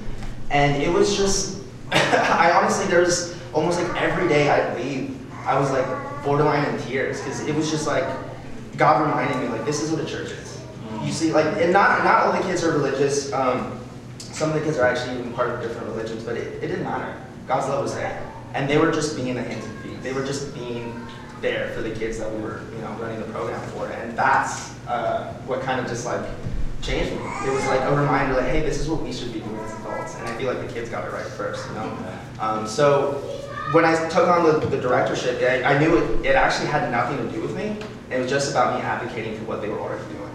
and 0.50 0.82
it 0.82 0.92
was 0.92 1.16
just, 1.16 1.62
I 1.92 2.50
honestly, 2.52 2.86
there 2.86 3.00
was 3.00 3.36
almost 3.54 3.80
like 3.80 4.02
every 4.02 4.28
day 4.28 4.50
I'd 4.50 4.76
leave, 4.76 5.16
I 5.44 5.58
was 5.58 5.70
like 5.70 5.86
borderline 6.24 6.64
in 6.68 6.80
tears 6.82 7.20
because 7.20 7.46
it 7.46 7.54
was 7.54 7.70
just 7.70 7.86
like 7.86 8.04
God 8.76 9.02
reminded 9.02 9.40
me 9.40 9.48
like 9.48 9.64
this 9.64 9.82
is 9.82 9.90
what 9.90 10.00
a 10.00 10.06
church 10.06 10.30
is. 10.30 10.55
You 11.06 11.12
see, 11.12 11.32
like, 11.32 11.46
and 11.62 11.72
not 11.72 12.02
not 12.04 12.24
all 12.24 12.32
the 12.32 12.40
kids 12.40 12.64
are 12.64 12.72
religious. 12.72 13.32
Um, 13.32 13.78
some 14.18 14.50
of 14.50 14.56
the 14.56 14.60
kids 14.60 14.76
are 14.76 14.86
actually 14.86 15.18
even 15.20 15.32
part 15.32 15.50
of 15.50 15.62
different 15.62 15.86
religions, 15.86 16.24
but 16.24 16.36
it, 16.36 16.62
it 16.62 16.66
didn't 16.66 16.82
matter. 16.82 17.16
God's 17.46 17.68
love 17.68 17.84
was 17.84 17.94
there, 17.94 18.20
and 18.54 18.68
they 18.68 18.76
were 18.76 18.90
just 18.90 19.14
being 19.14 19.36
the 19.36 19.42
hands 19.42 19.64
and 19.64 19.78
feet. 19.80 20.02
They 20.02 20.12
were 20.12 20.24
just 20.24 20.52
being 20.52 21.06
there 21.40 21.68
for 21.70 21.82
the 21.82 21.90
kids 21.90 22.18
that 22.18 22.30
we 22.32 22.40
were, 22.42 22.62
you 22.72 22.78
know, 22.78 22.90
running 23.00 23.20
the 23.20 23.26
program 23.26 23.60
for. 23.70 23.86
And 23.86 24.18
that's 24.18 24.74
uh, 24.88 25.32
what 25.46 25.60
kind 25.60 25.78
of 25.80 25.86
just 25.86 26.04
like 26.04 26.28
changed 26.82 27.12
me. 27.12 27.18
It 27.46 27.52
was 27.52 27.64
like 27.66 27.82
a 27.82 27.94
reminder, 27.94 28.34
like, 28.34 28.50
hey, 28.50 28.60
this 28.60 28.80
is 28.80 28.88
what 28.88 29.00
we 29.00 29.12
should 29.12 29.32
be 29.32 29.40
doing 29.40 29.58
as 29.60 29.74
adults. 29.80 30.16
And 30.16 30.28
I 30.28 30.36
feel 30.36 30.52
like 30.52 30.66
the 30.66 30.72
kids 30.72 30.90
got 30.90 31.06
it 31.06 31.12
right 31.12 31.24
first, 31.24 31.68
you 31.68 31.74
know. 31.74 32.18
Um, 32.40 32.66
so 32.66 33.12
when 33.72 33.84
I 33.84 34.08
took 34.08 34.28
on 34.28 34.44
the, 34.44 34.66
the 34.66 34.80
directorship, 34.80 35.40
I, 35.40 35.74
I 35.74 35.78
knew 35.78 35.96
it, 35.96 36.26
it 36.26 36.34
actually 36.34 36.68
had 36.68 36.90
nothing 36.90 37.18
to 37.18 37.32
do 37.32 37.42
with 37.42 37.56
me. 37.56 37.76
It 38.10 38.18
was 38.18 38.30
just 38.30 38.50
about 38.50 38.76
me 38.76 38.82
advocating 38.82 39.38
for 39.38 39.44
what 39.44 39.60
they 39.60 39.68
were 39.68 39.78
already 39.78 40.04
doing. 40.12 40.25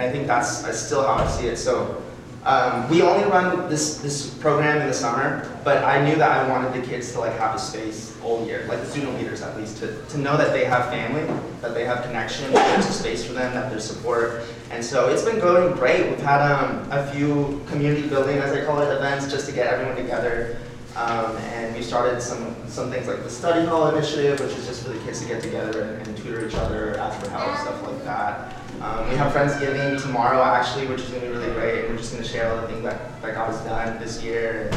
And 0.00 0.08
I 0.08 0.12
think 0.12 0.26
that's, 0.26 0.62
that's 0.62 0.80
still 0.80 1.02
how 1.02 1.22
I 1.22 1.26
see 1.26 1.46
it. 1.46 1.58
So 1.58 2.02
um, 2.46 2.88
we 2.88 3.02
only 3.02 3.28
run 3.28 3.68
this 3.68 3.98
this 3.98 4.32
program 4.32 4.80
in 4.80 4.88
the 4.88 4.94
summer, 4.94 5.46
but 5.62 5.84
I 5.84 6.02
knew 6.02 6.16
that 6.16 6.30
I 6.30 6.48
wanted 6.48 6.72
the 6.72 6.86
kids 6.86 7.12
to 7.12 7.20
like 7.20 7.36
have 7.38 7.54
a 7.54 7.58
space 7.58 8.16
all 8.24 8.46
year, 8.46 8.64
like 8.66 8.80
the 8.80 8.86
student 8.86 9.18
leaders 9.18 9.42
at 9.42 9.54
least, 9.58 9.76
to, 9.80 10.02
to 10.06 10.16
know 10.16 10.38
that 10.38 10.54
they 10.54 10.64
have 10.64 10.88
family, 10.88 11.22
that 11.60 11.74
they 11.74 11.84
have 11.84 12.02
connection, 12.04 12.50
that 12.54 12.66
there's 12.72 12.88
a 12.88 12.98
space 12.98 13.22
for 13.22 13.34
them, 13.34 13.52
that 13.52 13.68
there's 13.68 13.84
support. 13.84 14.44
And 14.70 14.82
so 14.82 15.10
it's 15.10 15.22
been 15.22 15.38
going 15.38 15.74
great. 15.74 16.08
We've 16.08 16.18
had 16.22 16.40
um, 16.40 16.90
a 16.90 17.06
few 17.12 17.60
community 17.66 18.08
building, 18.08 18.38
as 18.38 18.52
I 18.52 18.64
call 18.64 18.80
it, 18.80 18.90
events 18.90 19.30
just 19.30 19.46
to 19.50 19.52
get 19.54 19.66
everyone 19.66 19.96
together. 19.96 20.56
Um, 20.96 21.36
and 21.36 21.76
we 21.76 21.82
started 21.82 22.22
some 22.22 22.56
some 22.66 22.90
things 22.90 23.06
like 23.06 23.22
the 23.22 23.28
study 23.30 23.66
hall 23.66 23.94
initiative, 23.94 24.40
which 24.40 24.56
is 24.56 24.66
just 24.66 24.82
for 24.82 24.94
the 24.94 24.98
kids 25.00 25.20
to 25.20 25.28
get 25.28 25.42
together 25.42 25.82
and, 25.82 26.08
and 26.08 26.16
tutor 26.16 26.48
each 26.48 26.54
other, 26.54 26.96
ask 26.96 27.22
for 27.22 27.28
help, 27.28 27.54
stuff 27.58 27.82
like 27.82 28.02
that. 28.04 28.56
Um, 28.80 29.10
we 29.10 29.16
have 29.16 29.30
Friendsgiving 29.34 30.00
tomorrow, 30.00 30.42
actually, 30.42 30.86
which 30.86 31.02
is 31.02 31.10
going 31.10 31.20
to 31.20 31.28
be 31.28 31.36
really 31.36 31.52
great. 31.52 31.80
And 31.80 31.90
we're 31.90 31.98
just 31.98 32.12
going 32.12 32.24
to 32.24 32.28
share 32.28 32.50
all 32.50 32.62
the 32.62 32.66
things 32.66 32.82
that, 32.82 33.20
that 33.20 33.34
God 33.34 33.52
has 33.52 33.60
done 33.60 34.00
this 34.00 34.22
year. 34.22 34.70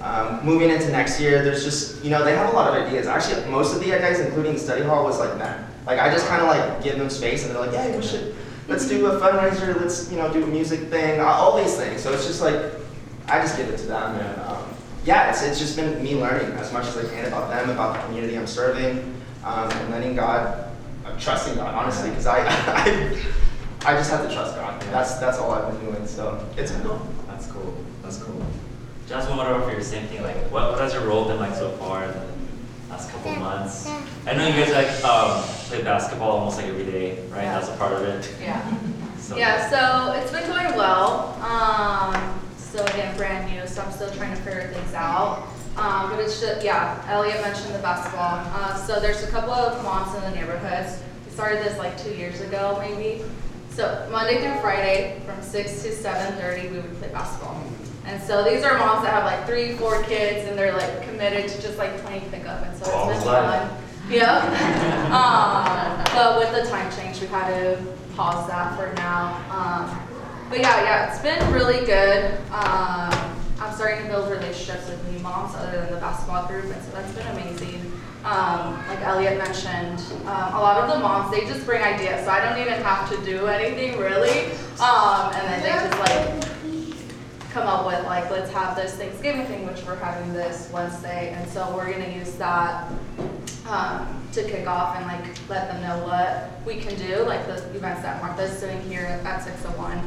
Um, 0.00 0.44
moving 0.46 0.70
into 0.70 0.90
next 0.92 1.20
year, 1.20 1.42
there's 1.42 1.64
just, 1.64 2.04
you 2.04 2.10
know, 2.10 2.24
they 2.24 2.36
have 2.36 2.52
a 2.52 2.56
lot 2.56 2.68
of 2.68 2.86
ideas. 2.86 3.08
Actually, 3.08 3.50
most 3.50 3.74
of 3.74 3.80
the 3.80 3.92
ideas, 3.92 4.20
including 4.20 4.56
study 4.58 4.84
hall, 4.84 5.02
was 5.02 5.18
like 5.18 5.36
them. 5.38 5.68
Like, 5.86 5.98
I 5.98 6.08
just 6.08 6.28
kind 6.28 6.40
of 6.40 6.46
like 6.46 6.84
give 6.84 6.98
them 6.98 7.10
space 7.10 7.44
and 7.44 7.52
they're 7.52 7.60
like, 7.60 7.72
yeah, 7.72 7.96
we 7.96 8.02
should, 8.02 8.36
let's 8.68 8.88
do 8.88 9.06
a 9.06 9.18
fundraiser, 9.18 9.80
let's, 9.80 10.08
you 10.08 10.18
know, 10.18 10.32
do 10.32 10.44
a 10.44 10.46
music 10.46 10.82
thing, 10.88 11.20
all 11.20 11.56
these 11.60 11.76
things. 11.76 12.00
So 12.00 12.12
it's 12.12 12.26
just 12.26 12.40
like, 12.40 12.62
I 13.26 13.40
just 13.40 13.56
give 13.56 13.68
it 13.68 13.78
to 13.78 13.86
them. 13.86 14.14
And 14.14 14.40
um, 14.42 14.64
yeah, 15.04 15.30
it's, 15.30 15.42
it's 15.42 15.58
just 15.58 15.74
been 15.74 16.00
me 16.00 16.14
learning 16.14 16.52
as 16.58 16.72
much 16.72 16.86
as 16.86 16.96
I 16.96 17.08
can 17.12 17.26
about 17.26 17.50
them, 17.50 17.70
about 17.70 17.96
the 17.96 18.06
community 18.06 18.38
I'm 18.38 18.46
serving, 18.46 18.98
um, 19.44 19.68
and 19.68 19.90
letting 19.90 20.14
God, 20.14 20.70
I'm 21.04 21.18
trusting 21.18 21.56
God, 21.56 21.74
honestly, 21.74 22.10
because 22.10 22.26
I, 22.26 22.46
I 22.48 23.20
I 23.84 23.94
just 23.94 24.10
have 24.10 24.26
to 24.28 24.34
trust 24.34 24.54
God. 24.56 24.80
That's 24.92 25.14
that's 25.18 25.38
all 25.38 25.52
I've 25.52 25.72
been 25.72 25.92
doing. 25.92 26.06
So 26.06 26.44
it's 26.56 26.72
been 26.72 26.82
cool. 26.82 27.06
That's 27.28 27.46
cool. 27.46 27.74
That's 28.02 28.18
cool. 28.22 28.42
Jasmine, 29.08 29.36
what 29.36 29.46
about 29.46 29.64
for 29.64 29.72
your 29.72 29.82
same 29.82 30.06
thing? 30.08 30.22
Like, 30.22 30.36
what, 30.50 30.70
what 30.72 30.80
has 30.80 30.92
your 30.92 31.06
role 31.06 31.24
been 31.26 31.38
like 31.38 31.54
so 31.54 31.70
far 31.78 32.04
in 32.04 32.10
the 32.10 32.26
last 32.90 33.10
couple 33.10 33.34
months? 33.36 33.88
I 34.26 34.34
know 34.34 34.46
you 34.46 34.52
guys 34.52 34.72
like 34.72 35.04
um, 35.04 35.42
play 35.68 35.82
basketball 35.82 36.32
almost 36.32 36.58
like 36.58 36.66
every 36.66 36.84
day, 36.84 37.18
right? 37.30 37.44
Yeah. 37.44 37.58
That's 37.58 37.68
a 37.70 37.76
part 37.76 37.92
of 37.92 38.02
it. 38.02 38.30
Yeah. 38.40 38.74
So, 39.18 39.36
Yeah, 39.36 39.68
so 39.68 40.12
it's 40.18 40.30
been 40.30 40.46
going 40.48 40.74
well. 40.74 41.34
Um, 41.42 42.40
so 42.56 42.82
again, 42.84 43.14
brand 43.18 43.52
new, 43.52 43.66
so 43.66 43.82
I'm 43.82 43.92
still 43.92 44.10
trying 44.12 44.34
to 44.34 44.40
figure 44.42 44.70
things 44.72 44.94
out. 44.94 45.46
Um, 45.76 46.08
but 46.10 46.20
it's 46.20 46.40
just, 46.40 46.64
yeah, 46.64 47.04
Elliot 47.10 47.42
mentioned 47.42 47.74
the 47.74 47.80
basketball. 47.80 48.40
Uh, 48.54 48.74
so 48.76 49.00
there's 49.00 49.22
a 49.24 49.26
couple 49.26 49.52
of 49.52 49.82
moms 49.84 50.14
in 50.14 50.22
the 50.22 50.30
neighborhoods. 50.30 51.02
We 51.26 51.32
started 51.32 51.58
this 51.62 51.76
like 51.76 51.98
two 52.02 52.14
years 52.14 52.40
ago, 52.40 52.78
maybe. 52.80 53.22
So 53.78 54.08
Monday 54.10 54.42
through 54.42 54.60
Friday, 54.60 55.22
from 55.24 55.40
six 55.40 55.84
to 55.84 55.92
seven 55.92 56.36
thirty, 56.40 56.66
we 56.66 56.80
would 56.80 56.98
play 56.98 57.10
basketball. 57.10 57.62
And 58.06 58.20
so 58.20 58.42
these 58.42 58.64
are 58.64 58.76
moms 58.76 59.04
that 59.04 59.14
have 59.14 59.24
like 59.24 59.46
three, 59.46 59.76
four 59.76 60.02
kids, 60.02 60.48
and 60.48 60.58
they're 60.58 60.72
like 60.72 61.04
committed 61.04 61.48
to 61.48 61.62
just 61.62 61.78
like 61.78 61.96
playing 61.98 62.28
pickup, 62.28 62.66
and 62.66 62.76
so 62.76 63.08
it's 63.08 63.22
been 63.22 63.24
fun. 63.24 63.70
Yep. 64.10 64.42
um, 65.12 66.04
but 66.12 66.40
with 66.40 66.50
the 66.60 66.68
time 66.68 66.90
change, 66.90 67.20
we 67.20 67.28
had 67.28 67.50
to 67.50 67.80
pause 68.16 68.48
that 68.48 68.76
for 68.76 68.92
now. 68.96 69.36
Um, 69.48 69.96
but 70.50 70.58
yeah, 70.58 70.82
yeah, 70.82 71.12
it's 71.12 71.22
been 71.22 71.52
really 71.52 71.86
good. 71.86 72.34
Um, 72.50 73.14
I'm 73.60 73.72
starting 73.76 74.02
to 74.02 74.08
build 74.08 74.28
relationships 74.28 74.88
with 74.88 75.12
new 75.12 75.20
moms 75.20 75.54
other 75.54 75.82
than 75.82 75.94
the 75.94 76.00
basketball 76.00 76.48
group, 76.48 76.64
and 76.64 76.82
so 76.82 76.90
that's 76.90 77.12
been 77.12 77.28
amazing. 77.28 77.87
Um, 78.24 78.76
like 78.88 79.00
Elliot 79.02 79.38
mentioned, 79.38 80.00
um, 80.26 80.54
a 80.54 80.60
lot 80.60 80.82
of 80.82 80.90
the 80.92 80.98
moms 80.98 81.30
they 81.30 81.46
just 81.46 81.64
bring 81.64 81.80
ideas, 81.82 82.24
so 82.24 82.30
I 82.30 82.40
don't 82.44 82.60
even 82.60 82.82
have 82.82 83.08
to 83.10 83.24
do 83.24 83.46
anything 83.46 83.98
really. 83.98 84.46
Um, 84.80 85.32
and 85.34 85.46
then 85.46 85.62
they 85.62 85.70
just 85.70 85.98
like 86.00 87.50
come 87.50 87.66
up 87.66 87.86
with 87.86 88.04
like, 88.04 88.28
let's 88.30 88.50
have 88.52 88.76
this 88.76 88.96
Thanksgiving 88.96 89.46
thing, 89.46 89.66
which 89.66 89.84
we're 89.84 89.96
having 89.96 90.32
this 90.32 90.70
Wednesday, 90.72 91.30
and 91.30 91.48
so 91.48 91.74
we're 91.74 91.90
gonna 91.90 92.08
use 92.08 92.34
that 92.34 92.90
um, 93.68 94.22
to 94.32 94.42
kick 94.42 94.66
off 94.66 94.96
and 94.96 95.06
like 95.06 95.24
let 95.48 95.68
them 95.68 95.82
know 95.82 96.04
what 96.04 96.50
we 96.66 96.80
can 96.80 96.96
do, 96.98 97.22
like 97.24 97.46
the 97.46 97.56
events 97.74 98.02
that 98.02 98.20
Martha's 98.20 98.60
doing 98.60 98.80
here 98.82 99.02
at 99.24 99.42
601. 99.42 99.98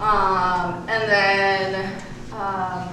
Um, 0.00 0.88
and 0.88 1.10
then, 1.10 2.02
um, 2.32 2.88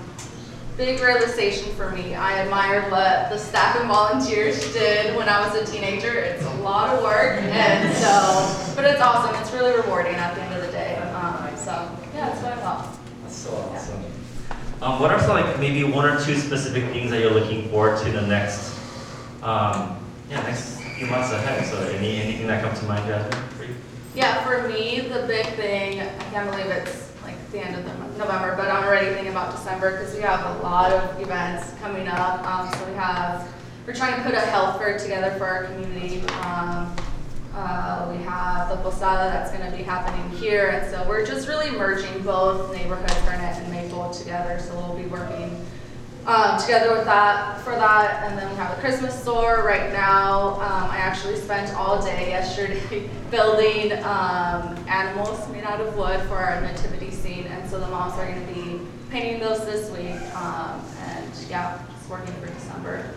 big 0.77 0.99
realization 0.99 1.73
for 1.75 1.91
me, 1.91 2.15
I 2.15 2.39
admire 2.39 2.89
what 2.91 3.29
the 3.29 3.37
staff 3.37 3.77
and 3.79 3.87
volunteers 3.87 4.73
did 4.73 5.15
when 5.15 5.29
I 5.29 5.47
was 5.47 5.55
a 5.55 5.71
teenager. 5.71 6.13
It's 6.13 6.43
a 6.43 6.53
lot 6.55 6.93
of 6.93 7.03
work, 7.03 7.41
and 7.41 7.95
so, 7.97 8.75
but 8.75 8.85
it's 8.85 9.01
awesome. 9.01 9.35
It's 9.41 9.51
really 9.53 9.75
rewarding 9.75 10.15
at 10.15 10.35
the 10.35 10.41
end 10.41 10.53
of 10.55 10.65
the 10.65 10.71
day. 10.71 10.95
Um, 10.97 11.55
so, 11.55 11.71
yeah, 12.13 12.29
that's 12.29 12.41
what 12.41 12.53
I 12.53 12.57
thought. 12.57 12.97
That's 13.23 13.35
so 13.35 13.55
awesome. 13.55 14.03
Um, 14.81 14.99
what 14.99 15.11
are 15.11 15.19
some 15.19 15.29
like 15.29 15.59
maybe 15.59 15.83
one 15.83 16.05
or 16.05 16.19
two 16.23 16.35
specific 16.35 16.83
things 16.91 17.09
that 17.11 17.21
you're 17.21 17.31
looking 17.33 17.69
forward 17.69 17.97
to 18.03 18.11
the 18.11 18.21
next, 18.21 18.77
um, 19.41 19.97
yeah, 20.29 20.43
next 20.43 20.81
few 20.97 21.07
months 21.07 21.31
ahead? 21.31 21.65
So 21.65 21.79
any 21.87 22.21
anything 22.21 22.47
that 22.47 22.61
comes 22.61 22.79
to 22.81 22.85
mind, 22.85 23.05
Jasmine? 23.07 23.49
for 23.51 23.63
you? 23.63 23.75
Yeah, 24.13 24.43
for 24.43 24.67
me, 24.67 24.99
the 24.99 25.25
big 25.25 25.45
thing, 25.55 26.01
I 26.01 26.07
can't 26.31 26.51
believe 26.51 26.67
it's 26.67 27.04
the 27.55 27.65
end 27.65 27.75
of 27.75 27.85
the 27.85 28.17
November, 28.17 28.53
but 28.57 28.69
I'm 28.69 28.83
already 28.83 29.07
thinking 29.07 29.31
about 29.31 29.55
December 29.55 29.91
because 29.91 30.13
we 30.13 30.21
have 30.21 30.57
a 30.57 30.59
lot 30.61 30.91
of 30.91 31.21
events 31.21 31.73
coming 31.81 32.07
up. 32.07 32.43
Um, 32.45 32.71
so 32.73 32.85
we 32.85 32.93
have, 32.95 33.47
we're 33.87 33.93
trying 33.93 34.15
to 34.15 34.21
put 34.23 34.33
a 34.33 34.41
health 34.41 34.77
fair 34.77 34.99
together 34.99 35.31
for 35.37 35.45
our 35.45 35.63
community. 35.65 36.21
Um, 36.43 36.93
uh, 37.53 38.11
we 38.11 38.21
have 38.23 38.67
the 38.69 38.75
posada 38.77 39.29
that's 39.29 39.51
going 39.51 39.69
to 39.69 39.75
be 39.75 39.83
happening 39.83 40.37
here, 40.37 40.67
and 40.67 40.91
so 40.91 41.07
we're 41.07 41.25
just 41.25 41.47
really 41.47 41.71
merging 41.71 42.21
both 42.23 42.73
neighborhoods, 42.73 43.15
Burnett 43.21 43.57
and 43.57 43.71
Maple, 43.71 44.09
together. 44.11 44.59
So 44.59 44.75
we'll 44.75 44.97
be 44.97 45.07
working 45.07 45.65
um, 46.27 46.59
together 46.59 46.91
with 46.91 47.05
that 47.05 47.61
for 47.61 47.71
that, 47.71 48.23
and 48.23 48.37
then 48.37 48.49
we 48.49 48.55
have 48.55 48.75
a 48.75 48.81
Christmas 48.81 49.19
store 49.19 49.63
right 49.63 49.91
now. 49.91 50.55
Um, 50.55 50.89
I 50.89 50.97
actually 50.97 51.35
spent 51.35 51.75
all 51.75 52.03
day 52.03 52.29
yesterday 52.29 53.09
building 53.31 53.91
um, 54.03 54.75
animals 54.87 55.47
made 55.49 55.63
out 55.63 55.81
of 55.81 55.95
wood 55.95 56.21
for 56.21 56.37
our 56.37 56.61
nativity 56.61 57.11
scene, 57.11 57.45
and 57.45 57.69
so 57.69 57.79
the 57.79 57.87
moms 57.87 58.13
are 58.13 58.25
going 58.25 58.47
to 58.47 58.53
be 58.53 58.79
painting 59.11 59.39
those 59.39 59.65
this 59.65 59.91
week. 59.91 60.19
Um, 60.35 60.81
and 60.99 61.31
yeah, 61.47 61.79
just 61.95 62.09
working 62.09 62.33
for 62.35 62.47
December. 62.47 63.07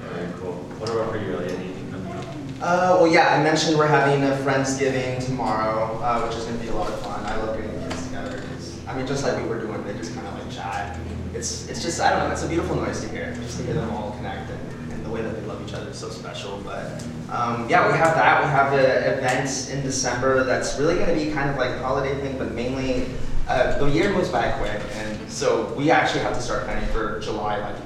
Very 0.00 0.30
cool. 0.40 0.52
What 0.78 0.90
about 0.90 1.12
for 1.12 1.18
you, 1.18 1.34
Elliot? 1.34 1.52
Anything 1.52 1.90
coming 1.90 2.12
up? 2.12 2.24
Uh, 2.60 2.96
well, 3.00 3.08
yeah, 3.08 3.34
I 3.34 3.42
mentioned 3.42 3.78
we're 3.78 3.86
having 3.86 4.22
a 4.24 4.36
Friendsgiving 4.36 5.24
tomorrow, 5.24 5.98
uh, 6.02 6.26
which 6.26 6.36
is 6.36 6.44
going 6.44 6.58
to 6.58 6.62
be 6.62 6.68
a 6.68 6.74
lot 6.74 6.90
of 6.90 7.00
fun. 7.00 7.24
I 7.24 7.36
love 7.36 7.56
getting 7.56 7.72
the 7.80 7.88
kids 7.88 8.06
together. 8.06 8.42
I 8.86 8.96
mean, 8.96 9.06
just 9.06 9.24
like 9.24 9.40
we 9.42 9.48
were 9.48 9.60
doing, 9.60 9.82
they 9.84 9.94
just 9.94 10.14
kind 10.14 10.26
of 10.26 10.34
like 10.34 10.50
chat. 10.50 10.98
It's, 11.40 11.66
it's 11.70 11.82
just, 11.82 12.02
I 12.02 12.10
don't 12.10 12.18
know, 12.18 12.32
it's 12.32 12.42
a 12.42 12.48
beautiful 12.48 12.76
noise 12.76 13.00
to 13.00 13.08
hear, 13.08 13.34
just 13.36 13.56
to 13.56 13.64
hear 13.64 13.72
them 13.72 13.88
all 13.94 14.10
connect 14.10 14.50
and, 14.50 14.92
and 14.92 15.06
the 15.06 15.08
way 15.08 15.22
that 15.22 15.34
they 15.34 15.40
love 15.46 15.66
each 15.66 15.72
other 15.72 15.88
is 15.88 15.96
so 15.96 16.10
special. 16.10 16.60
But 16.62 17.02
um, 17.32 17.66
yeah, 17.66 17.90
we 17.90 17.96
have 17.96 18.14
that. 18.14 18.42
We 18.44 18.50
have 18.50 18.72
the 18.72 19.16
events 19.16 19.70
in 19.70 19.80
December 19.80 20.44
that's 20.44 20.78
really 20.78 20.96
going 20.96 21.08
to 21.08 21.14
be 21.14 21.32
kind 21.32 21.48
of 21.48 21.56
like 21.56 21.70
a 21.70 21.78
holiday 21.78 22.14
thing, 22.20 22.36
but 22.36 22.52
mainly 22.52 23.06
uh, 23.48 23.78
the 23.78 23.86
year 23.86 24.12
moves 24.12 24.28
by 24.28 24.50
quick. 24.50 24.82
And 24.96 25.32
so 25.32 25.72
we 25.78 25.90
actually 25.90 26.20
have 26.20 26.34
to 26.34 26.42
start 26.42 26.64
planning 26.64 26.86
for 26.90 27.18
July, 27.20 27.56
like 27.58 27.80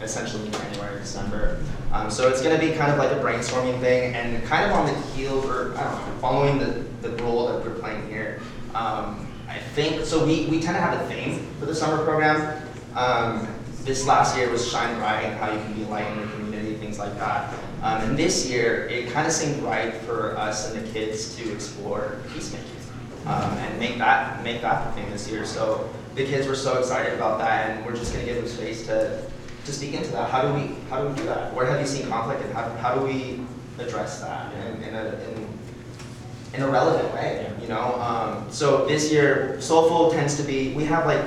essentially 0.00 0.48
January, 0.48 1.00
December. 1.00 1.60
Um, 1.90 2.12
so 2.12 2.28
it's 2.28 2.40
going 2.40 2.60
to 2.60 2.64
be 2.64 2.76
kind 2.76 2.92
of 2.92 2.98
like 2.98 3.10
a 3.10 3.20
brainstorming 3.20 3.80
thing, 3.80 4.14
and 4.14 4.40
kind 4.44 4.70
of 4.70 4.78
on 4.78 4.86
the 4.86 4.94
heel, 5.08 5.44
or 5.50 5.76
I 5.76 5.82
don't 5.82 6.06
know, 6.06 6.18
following 6.20 6.58
the, 6.60 7.08
the 7.08 7.24
role 7.24 7.48
that 7.48 7.64
we're 7.66 7.74
playing 7.74 8.06
here. 8.06 8.40
Um, 8.72 9.26
I 9.48 9.58
think 9.74 10.06
so. 10.06 10.24
We, 10.24 10.46
we 10.46 10.60
tend 10.60 10.76
to 10.76 10.80
have 10.80 11.00
a 11.00 11.12
theme 11.12 11.44
for 11.58 11.66
the 11.66 11.74
summer 11.74 12.04
program. 12.04 12.68
Um, 12.94 13.48
this 13.84 14.06
last 14.06 14.36
year 14.36 14.50
was 14.50 14.70
shine 14.70 14.96
bright 14.98 15.22
and 15.22 15.38
how 15.38 15.50
you 15.52 15.58
can 15.60 15.72
be 15.72 15.82
a 15.84 15.88
light 15.88 16.06
in 16.12 16.20
the 16.20 16.26
community, 16.34 16.74
things 16.74 16.98
like 16.98 17.16
that. 17.16 17.52
Um, 17.82 18.02
and 18.02 18.18
this 18.18 18.48
year, 18.48 18.86
it 18.88 19.10
kind 19.10 19.26
of 19.26 19.32
seemed 19.32 19.62
right 19.62 19.94
for 19.94 20.36
us 20.36 20.72
and 20.72 20.84
the 20.84 20.92
kids 20.92 21.34
to 21.36 21.52
explore 21.52 22.18
peacemaking 22.32 22.70
um, 23.26 23.52
and 23.58 23.78
make 23.78 23.98
that 23.98 24.42
make 24.42 24.60
that 24.62 24.86
the 24.86 25.00
thing 25.00 25.10
this 25.10 25.30
year. 25.30 25.44
So 25.44 25.88
the 26.14 26.24
kids 26.24 26.46
were 26.46 26.54
so 26.54 26.78
excited 26.78 27.14
about 27.14 27.38
that, 27.38 27.70
and 27.70 27.86
we're 27.86 27.96
just 27.96 28.12
going 28.12 28.26
to 28.26 28.32
give 28.32 28.42
them 28.42 28.52
space 28.52 28.86
to 28.86 29.22
to 29.66 29.72
speak 29.72 29.94
into 29.94 30.10
that. 30.12 30.30
How 30.30 30.42
do 30.42 30.54
we 30.54 30.74
how 30.88 31.02
do 31.02 31.08
we 31.08 31.14
do 31.14 31.24
that? 31.24 31.54
Where 31.54 31.66
have 31.66 31.80
you 31.80 31.86
seen 31.86 32.08
conflict, 32.08 32.42
and 32.42 32.52
how, 32.52 32.70
how 32.76 32.94
do 32.94 33.04
we 33.04 33.40
address 33.78 34.20
that 34.20 34.52
in, 34.54 34.82
in 34.82 34.94
a 34.94 35.04
in, 35.28 35.48
in 36.54 36.62
a 36.62 36.68
relevant 36.68 37.12
way? 37.14 37.50
You 37.60 37.68
know. 37.68 37.94
Um, 38.00 38.50
so 38.50 38.86
this 38.86 39.12
year, 39.12 39.60
soulful 39.60 40.10
tends 40.10 40.36
to 40.36 40.42
be 40.42 40.72
we 40.74 40.84
have 40.84 41.06
like 41.06 41.24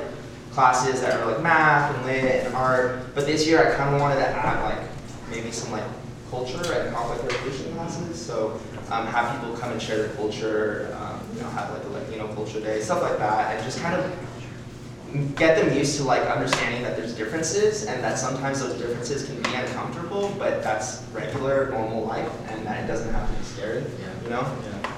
classes 0.54 1.02
that 1.02 1.20
are 1.20 1.32
like 1.32 1.42
math 1.42 1.96
and 1.96 2.06
lit 2.06 2.46
and 2.46 2.56
art, 2.56 3.14
but 3.16 3.26
this 3.26 3.48
year 3.48 3.60
I 3.60 3.76
kind 3.76 3.96
of 3.96 4.02
wanted 4.02 4.16
to 4.16 4.28
add 4.28 4.64
like 4.64 4.90
maybe 5.30 5.52
some 5.52 5.72
like 5.72 5.84
culture 6.30 6.74
and 6.74 6.96
conflict 6.96 7.32
resolution 7.32 7.74
classes. 7.74 8.24
So 8.24 8.60
um, 8.92 9.08
have 9.08 9.40
people 9.40 9.58
come 9.58 9.72
and 9.72 9.82
share 9.82 9.98
their 9.98 10.16
culture, 10.16 10.96
um, 11.00 11.20
you 11.36 11.42
know, 11.42 11.50
have 11.50 11.72
like 11.72 11.84
a 11.84 11.90
Latino 11.90 12.34
culture 12.34 12.60
day, 12.60 12.82
stuff 12.82 13.02
like 13.02 13.18
that, 13.18 13.56
and 13.56 13.64
just 13.64 13.80
kind 13.82 13.96
of 13.96 15.36
get 15.36 15.58
them 15.58 15.76
used 15.78 15.98
to 15.98 16.04
like 16.04 16.24
understanding 16.24 16.82
that 16.84 16.98
there's 16.98 17.14
differences 17.14 17.86
and 17.86 18.04
that 18.04 18.18
sometimes 18.18 18.60
those 18.60 18.74
differences 18.80 19.26
can 19.26 19.42
be 19.42 19.54
uncomfortable, 19.54 20.34
but 20.40 20.64
that's 20.64 21.04
regular, 21.14 21.70
normal 21.70 22.04
life, 22.06 22.32
and 22.50 22.66
that 22.66 22.84
it 22.84 22.88
doesn't 22.88 23.14
have 23.14 23.30
to 23.30 23.38
be 23.38 23.44
scary. 23.44 23.84
You 24.24 24.30
know. 24.30 24.48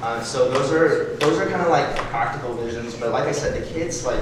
Uh, 0.01 0.21
so 0.21 0.51
those 0.51 0.71
are 0.71 1.15
those 1.15 1.39
are 1.39 1.49
kind 1.49 1.61
of 1.61 1.69
like 1.69 1.95
practical 1.95 2.53
visions, 2.55 2.93
but 2.95 3.11
like 3.11 3.23
I 3.23 3.31
said, 3.31 3.61
the 3.61 3.65
kids 3.73 4.05
like 4.05 4.21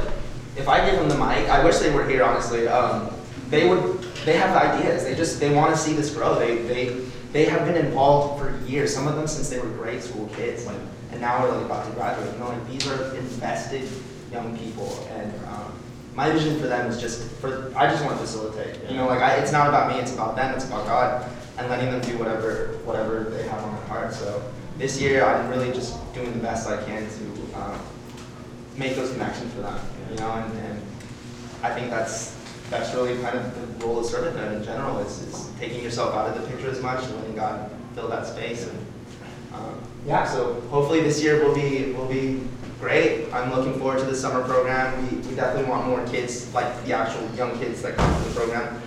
if 0.55 0.67
I 0.67 0.85
give 0.89 0.99
them 0.99 1.09
the 1.09 1.17
mic, 1.17 1.49
I 1.49 1.63
wish 1.63 1.77
they 1.77 1.91
were 1.91 2.07
here 2.07 2.23
honestly. 2.23 2.67
Um, 2.67 3.09
they 3.49 3.67
would 3.67 4.01
they 4.25 4.37
have 4.37 4.55
ideas. 4.55 5.03
They 5.03 5.15
just 5.15 5.39
they 5.39 5.53
want 5.53 5.73
to 5.75 5.79
see 5.79 5.93
this 5.93 6.13
grow. 6.13 6.37
They 6.37 6.57
they 6.57 7.05
they 7.31 7.45
have 7.45 7.65
been 7.65 7.83
involved 7.83 8.41
for 8.41 8.57
years. 8.65 8.93
Some 8.93 9.07
of 9.07 9.15
them 9.15 9.27
since 9.27 9.49
they 9.49 9.59
were 9.59 9.69
grade 9.69 10.01
school 10.01 10.27
kids, 10.35 10.65
like, 10.65 10.77
and 11.11 11.21
now 11.21 11.43
we're 11.43 11.55
like 11.55 11.65
about 11.65 11.85
to 11.85 11.91
graduate. 11.91 12.31
You 12.33 12.39
know, 12.39 12.49
like 12.49 12.67
these 12.69 12.87
are 12.87 13.15
invested 13.15 13.89
young 14.31 14.57
people, 14.57 15.07
and 15.11 15.33
um, 15.45 15.73
my 16.15 16.31
vision 16.31 16.59
for 16.59 16.67
them 16.67 16.89
is 16.89 16.99
just 17.01 17.29
for 17.33 17.71
I 17.75 17.87
just 17.87 18.03
want 18.03 18.17
to 18.17 18.23
facilitate. 18.25 18.77
You 18.89 18.97
know, 18.97 19.07
like 19.07 19.21
I, 19.21 19.35
it's 19.35 19.51
not 19.51 19.67
about 19.67 19.91
me. 19.91 19.99
It's 19.99 20.13
about 20.13 20.35
them. 20.35 20.53
It's 20.55 20.65
about 20.65 20.85
God, 20.85 21.29
and 21.57 21.69
letting 21.69 21.91
them 21.91 22.01
do 22.01 22.17
whatever 22.17 22.79
whatever 22.85 23.23
they 23.23 23.43
have 23.47 23.63
on 23.63 23.75
their 23.75 23.85
heart. 23.85 24.13
So 24.13 24.43
this 24.77 25.01
year, 25.01 25.25
I'm 25.25 25.49
really 25.49 25.71
just 25.71 25.95
doing 26.13 26.31
the 26.33 26.39
best 26.39 26.67
I 26.67 26.83
can 26.83 27.07
to 27.07 27.57
um, 27.59 27.79
make 28.77 28.95
those 28.95 29.11
connections 29.11 29.53
for 29.53 29.61
them. 29.61 29.79
You 30.13 30.19
know, 30.19 30.31
and, 30.31 30.57
and 30.59 30.81
I 31.63 31.73
think 31.73 31.89
that's 31.89 32.37
that's 32.69 32.93
really 32.93 33.19
kind 33.21 33.35
of 33.35 33.79
the 33.79 33.85
role 33.85 33.99
of 33.99 34.05
servanthood 34.05 34.57
in 34.57 34.63
general 34.63 34.99
is, 34.99 35.21
is 35.21 35.49
taking 35.59 35.83
yourself 35.83 36.13
out 36.13 36.29
of 36.29 36.39
the 36.39 36.47
picture 36.47 36.69
as 36.69 36.79
much 36.81 37.03
and 37.03 37.15
letting 37.15 37.35
God 37.35 37.71
fill 37.95 38.07
that 38.09 38.27
space. 38.27 38.67
And 38.67 38.77
um, 39.55 39.81
yeah, 40.05 40.23
so 40.23 40.61
hopefully 40.69 41.01
this 41.01 41.21
year 41.23 41.43
will 41.43 41.55
be 41.55 41.93
will 41.93 42.07
be 42.07 42.41
great. 42.79 43.33
I'm 43.33 43.49
looking 43.49 43.73
forward 43.79 43.99
to 43.99 44.05
the 44.05 44.15
summer 44.15 44.43
program. 44.43 45.01
We, 45.01 45.17
we 45.27 45.35
definitely 45.35 45.67
want 45.67 45.87
more 45.87 46.05
kids, 46.05 46.53
like 46.53 46.69
the 46.85 46.93
actual 46.93 47.27
young 47.35 47.57
kids 47.57 47.81
that 47.81 47.95
come 47.95 48.23
to 48.23 48.29
the 48.29 48.35
program. 48.35 48.81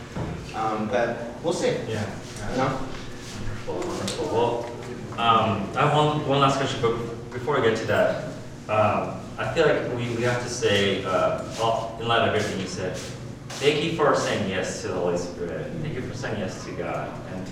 Um, 0.54 0.88
but 0.88 1.34
we'll 1.42 1.52
see. 1.52 1.74
Yeah. 1.88 2.06
You 2.52 2.56
know. 2.56 2.80
Wonderful, 3.66 3.74
wonderful. 3.74 4.26
Well, 4.26 4.64
um, 5.18 5.68
I 5.74 5.88
have 5.88 5.96
one, 5.96 6.28
one 6.28 6.40
last 6.40 6.58
question, 6.58 6.80
but 6.80 6.94
before 7.32 7.58
I 7.58 7.68
get 7.68 7.76
to 7.78 7.86
that, 7.86 8.24
Um, 8.68 9.25
I 9.38 9.52
feel 9.52 9.66
like 9.66 9.88
we, 9.94 10.08
we 10.16 10.22
have 10.22 10.42
to 10.42 10.48
say, 10.48 11.04
uh, 11.04 11.42
in 12.00 12.08
light 12.08 12.26
of 12.26 12.34
everything 12.34 12.58
you 12.58 12.66
said, 12.66 12.96
thank 13.60 13.84
you 13.84 13.96
for 13.96 14.16
saying 14.16 14.48
yes 14.48 14.80
to 14.82 14.88
the 14.88 14.94
Holy 14.94 15.18
Spirit. 15.18 15.70
Thank 15.82 15.94
you 15.94 16.00
for 16.00 16.14
saying 16.14 16.40
yes 16.40 16.64
to 16.64 16.72
God. 16.72 17.10
And 17.32 17.46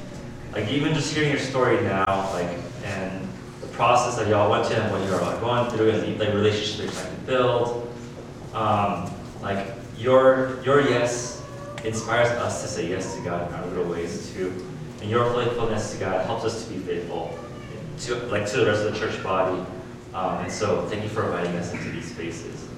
like 0.52 0.70
even 0.70 0.94
just 0.94 1.14
hearing 1.14 1.30
your 1.30 1.38
story 1.38 1.82
now, 1.82 2.04
like 2.32 2.58
and 2.84 3.28
the 3.60 3.66
process 3.68 4.16
that 4.16 4.28
y'all 4.28 4.50
went 4.50 4.66
to 4.68 4.76
and 4.76 4.92
what 4.92 5.06
you're 5.06 5.20
like 5.20 5.40
going 5.40 5.70
through 5.70 5.90
and 5.90 6.02
the 6.02 6.24
like 6.24 6.34
relationship 6.34 6.90
that 6.90 6.94
you're 6.94 7.02
trying 7.02 7.16
to 7.16 7.22
build, 7.22 7.92
um, 8.54 9.10
like 9.42 9.66
your 9.98 10.62
your 10.64 10.80
yes 10.80 11.42
inspires 11.84 12.30
us 12.30 12.62
to 12.62 12.68
say 12.68 12.88
yes 12.88 13.14
to 13.14 13.22
God 13.22 13.48
in 13.48 13.54
our 13.54 13.66
little 13.66 13.90
ways 13.92 14.32
too. 14.32 14.66
And 15.02 15.10
your 15.10 15.30
faithfulness 15.34 15.92
to 15.92 15.98
God 15.98 16.24
helps 16.24 16.44
us 16.44 16.64
to 16.64 16.72
be 16.72 16.78
faithful 16.78 17.38
to 18.00 18.14
like 18.26 18.46
to 18.46 18.56
the 18.58 18.66
rest 18.66 18.84
of 18.84 18.94
the 18.94 18.98
church 18.98 19.22
body. 19.22 19.62
Um, 20.14 20.44
and 20.44 20.52
so 20.52 20.86
thank 20.86 21.02
you 21.02 21.08
for 21.08 21.26
inviting 21.26 21.56
us 21.56 21.72
into 21.72 21.90
these 21.90 22.10
spaces. 22.10 22.68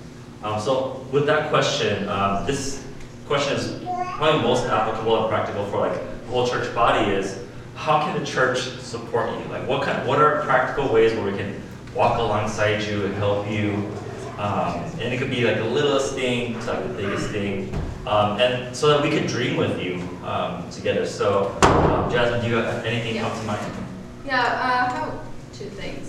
Um, 0.42 0.58
so 0.58 1.06
with 1.12 1.26
that 1.26 1.50
question, 1.50 2.08
um, 2.08 2.46
this 2.46 2.82
question 3.26 3.56
is 3.56 3.82
probably 4.16 4.40
most 4.40 4.64
applicable 4.66 5.20
and 5.20 5.28
practical 5.28 5.66
for 5.66 5.80
like 5.80 5.94
the 5.94 6.26
whole 6.28 6.46
church 6.46 6.74
body 6.74 7.10
is 7.10 7.38
how 7.74 8.00
can 8.00 8.18
the 8.18 8.24
church 8.24 8.60
support 8.78 9.30
you? 9.38 9.44
Like 9.50 9.68
what 9.68 9.82
kind 9.82 10.06
what 10.08 10.18
are 10.18 10.42
practical 10.42 10.92
ways 10.92 11.12
where 11.12 11.30
we 11.30 11.36
can 11.36 11.60
walk 11.94 12.18
alongside 12.18 12.82
you 12.84 13.04
and 13.04 13.14
help 13.14 13.50
you? 13.50 13.92
Um, 14.38 14.84
and 15.00 15.12
it 15.12 15.18
could 15.18 15.30
be 15.30 15.44
like 15.44 15.56
the 15.56 15.64
littlest 15.64 16.14
thing 16.14 16.58
to 16.60 16.66
like 16.66 16.82
the 16.82 16.94
biggest 16.94 17.30
thing. 17.30 17.74
Um, 18.06 18.40
and 18.40 18.74
so 18.74 18.88
that 18.88 19.02
we 19.02 19.10
could 19.10 19.26
dream 19.26 19.56
with 19.56 19.82
you 19.82 19.96
um, 20.24 20.68
together. 20.70 21.04
So 21.04 21.58
um, 21.62 22.10
Jasmine, 22.10 22.40
do 22.42 22.48
you 22.48 22.56
have 22.56 22.84
anything 22.84 23.20
come 23.20 23.38
to 23.38 23.46
mind? 23.46 23.72
Yeah, 24.24 24.40
uh, 24.40 24.46
I 24.62 24.98
have 24.98 25.18
two 25.52 25.68
things. 25.70 26.05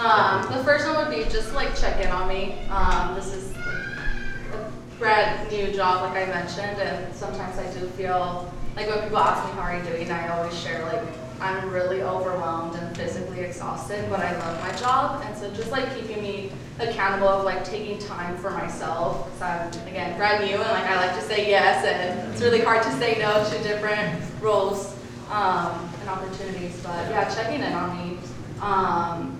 Um, 0.00 0.50
the 0.50 0.64
first 0.64 0.86
one 0.86 0.96
would 0.96 1.14
be 1.14 1.24
just 1.30 1.52
like 1.52 1.78
check 1.78 2.02
in 2.02 2.10
on 2.10 2.26
me. 2.26 2.54
Um, 2.70 3.14
this 3.14 3.34
is 3.34 3.52
a 3.54 4.72
brand 4.98 5.52
new 5.52 5.70
job, 5.72 6.10
like 6.10 6.26
I 6.26 6.30
mentioned, 6.30 6.80
and 6.80 7.14
sometimes 7.14 7.58
I 7.58 7.70
do 7.78 7.86
feel 7.88 8.50
like 8.76 8.88
when 8.88 9.02
people 9.02 9.18
ask 9.18 9.44
me 9.46 9.60
how 9.60 9.68
are 9.68 9.76
you 9.76 9.84
doing, 9.84 10.10
I 10.10 10.28
always 10.28 10.58
share 10.58 10.82
like 10.86 11.02
I'm 11.38 11.70
really 11.70 12.02
overwhelmed 12.02 12.76
and 12.76 12.96
physically 12.96 13.40
exhausted, 13.40 14.08
but 14.08 14.20
I 14.20 14.38
love 14.38 14.60
my 14.62 14.74
job, 14.78 15.22
and 15.26 15.36
so 15.36 15.52
just 15.52 15.70
like 15.70 15.94
keeping 15.94 16.22
me 16.22 16.50
accountable 16.78 17.28
of 17.28 17.44
like 17.44 17.62
taking 17.62 17.98
time 17.98 18.38
for 18.38 18.52
myself, 18.52 19.26
because 19.26 19.42
I'm 19.42 19.86
again 19.86 20.16
brand 20.16 20.46
new 20.46 20.54
and 20.54 20.62
like 20.62 20.84
I 20.84 20.96
like 20.96 21.14
to 21.20 21.26
say 21.26 21.46
yes, 21.46 21.84
and 21.84 22.32
it's 22.32 22.40
really 22.40 22.62
hard 22.62 22.82
to 22.84 22.92
say 22.92 23.18
no 23.18 23.44
to 23.50 23.62
different 23.62 24.18
roles 24.40 24.96
um, 25.30 25.92
and 26.00 26.08
opportunities. 26.08 26.80
But 26.82 27.10
yeah, 27.10 27.28
checking 27.34 27.60
in 27.60 27.72
on 27.74 27.98
me. 27.98 28.18
Um, 28.62 29.36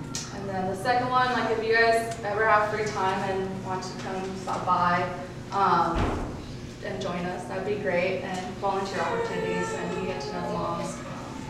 then 0.54 0.66
the 0.69 0.76
second 0.76 1.09
one, 1.11 1.30
like 1.33 1.50
if 1.57 1.64
you 1.64 1.73
guys 1.75 2.16
ever 2.25 2.47
have 2.49 2.71
free 2.71 2.85
time 2.85 3.19
and 3.30 3.64
want 3.64 3.83
to 3.83 3.90
come 4.02 4.37
stop 4.37 4.64
by 4.66 5.09
um, 5.52 5.97
and 6.85 7.00
join 7.00 7.25
us, 7.26 7.45
that'd 7.45 7.66
be 7.66 7.83
great. 7.83 8.23
And 8.23 8.54
volunteer 8.57 9.00
opportunities 9.00 9.73
and 9.73 9.99
you 9.99 10.07
get 10.07 10.21
to 10.23 10.33
know 10.33 10.52
moms. 10.52 10.97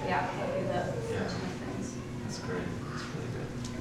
Yeah, 0.07 0.28
that'd 0.38 0.54
be 0.57 0.66
the 0.69 1.14
Yeah. 1.14 1.28
things. 1.28 1.95
That's 2.25 2.38
great. 2.40 2.62
That's 2.90 3.04
really 3.14 3.28
good. 3.35 3.78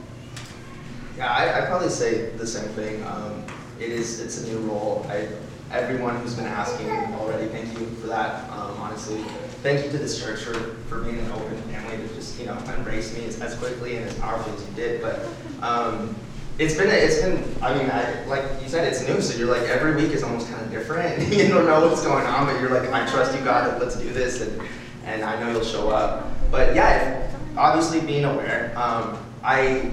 Yeah, 1.18 1.32
I, 1.32 1.58
I'd 1.62 1.68
probably 1.68 1.90
say 1.90 2.30
the 2.32 2.48
same 2.48 2.70
thing. 2.70 3.04
Um, 3.04 3.44
it 3.80 3.90
is, 3.90 4.20
it's 4.20 4.44
a 4.44 4.48
new 4.48 4.60
role. 4.60 5.06
I, 5.10 5.28
everyone 5.72 6.16
who's 6.22 6.36
been 6.36 6.46
asking 6.46 6.90
already, 6.90 7.48
thank 7.48 7.78
you 7.78 7.88
for 8.02 8.08
that. 8.08 8.50
Um, 8.52 8.78
honestly, 8.80 9.24
thank 9.62 9.86
you 9.86 9.92
to 9.92 9.98
this 9.98 10.20
church 10.20 10.42
for, 10.42 10.54
for 10.88 11.02
being 11.02 11.20
an 11.20 11.32
open 11.32 11.62
family 11.64 11.98
to 11.98 12.16
just, 12.16 12.40
you 12.40 12.46
know, 12.46 12.58
embrace 12.76 13.16
me 13.18 13.26
as, 13.26 13.42
as 13.42 13.56
quickly 13.56 13.98
and 13.98 14.06
as 14.06 14.14
powerfully 14.16 14.56
as 14.56 14.68
you 14.68 14.74
did. 14.76 15.02
But 15.02 15.26
um, 15.62 16.16
it's 16.58 16.76
been, 16.76 16.90
it's 16.90 17.22
been, 17.22 17.44
I 17.62 17.78
mean, 17.78 17.90
I, 17.90 18.24
like 18.26 18.44
you 18.62 18.70
said, 18.70 18.88
it's 18.88 19.06
new, 19.08 19.22
so 19.22 19.38
you're 19.38 19.54
like, 19.54 19.68
every 19.70 19.96
week 19.96 20.14
is 20.14 20.24
almost 20.24 20.50
kind 20.50 20.62
of 20.64 20.72
different. 20.72 21.28
you 21.34 21.48
don't 21.48 21.66
know 21.66 21.88
what's 21.88 22.04
going 22.04 22.26
on, 22.26 22.46
but 22.46 22.60
you're 22.60 22.70
like, 22.70 22.90
I 22.92 23.10
trust 23.10 23.38
you, 23.38 23.44
God, 23.44 23.82
let's 23.82 23.96
do 23.96 24.12
this, 24.12 24.42
and, 24.42 24.62
and 25.06 25.24
I 25.24 25.40
know 25.40 25.52
you'll 25.52 25.64
show 25.64 25.90
up. 25.90 26.28
But 26.52 26.76
yeah, 26.76 27.30
obviously 27.58 28.02
being 28.02 28.26
aware, 28.26 28.74
um, 28.78 29.18
I, 29.44 29.92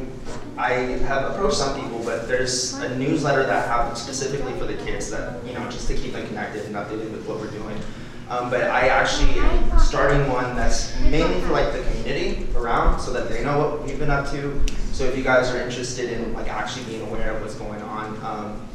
I 0.57 0.73
have 0.73 1.33
approached 1.33 1.57
some 1.57 1.81
people, 1.81 2.03
but 2.05 2.29
there's 2.29 2.75
a 2.75 2.97
newsletter 2.97 3.45
that 3.45 3.69
I 3.69 3.87
have 3.87 3.99
specifically 3.99 4.53
for 4.59 4.65
the 4.65 4.75
kids 4.85 5.11
that, 5.11 5.45
you 5.45 5.53
know, 5.53 5.69
just 5.71 5.89
to 5.89 5.95
keep 5.95 6.13
them 6.13 6.27
connected 6.29 6.65
and 6.67 6.75
updated 6.75 7.11
with 7.13 7.27
what 7.27 7.39
we're 7.39 7.51
doing. 7.51 7.79
Um, 8.29 8.51
but 8.51 8.63
I 8.65 8.89
actually 8.89 9.39
am 9.39 9.79
starting 9.79 10.29
one 10.29 10.57
that's 10.57 10.99
mainly 11.03 11.41
for 11.43 11.53
like 11.53 11.73
the 11.73 11.83
community 11.83 12.47
around 12.57 12.99
so 13.01 13.13
that 13.13 13.29
they 13.29 13.45
know 13.45 13.59
what 13.59 13.85
we've 13.85 13.99
been 13.99 14.11
up 14.11 14.29
to. 14.31 14.61
So 14.93 15.05
if 15.05 15.17
you 15.17 15.23
guys 15.23 15.51
are 15.51 15.61
interested 15.61 16.11
in 16.11 16.33
like 16.33 16.49
actually 16.49 16.85
being 16.87 17.03
aware 17.03 17.37
of 17.37 17.41
what's 17.41 17.55
going 17.55 17.81
on, 17.83 18.25
um, 18.25 18.69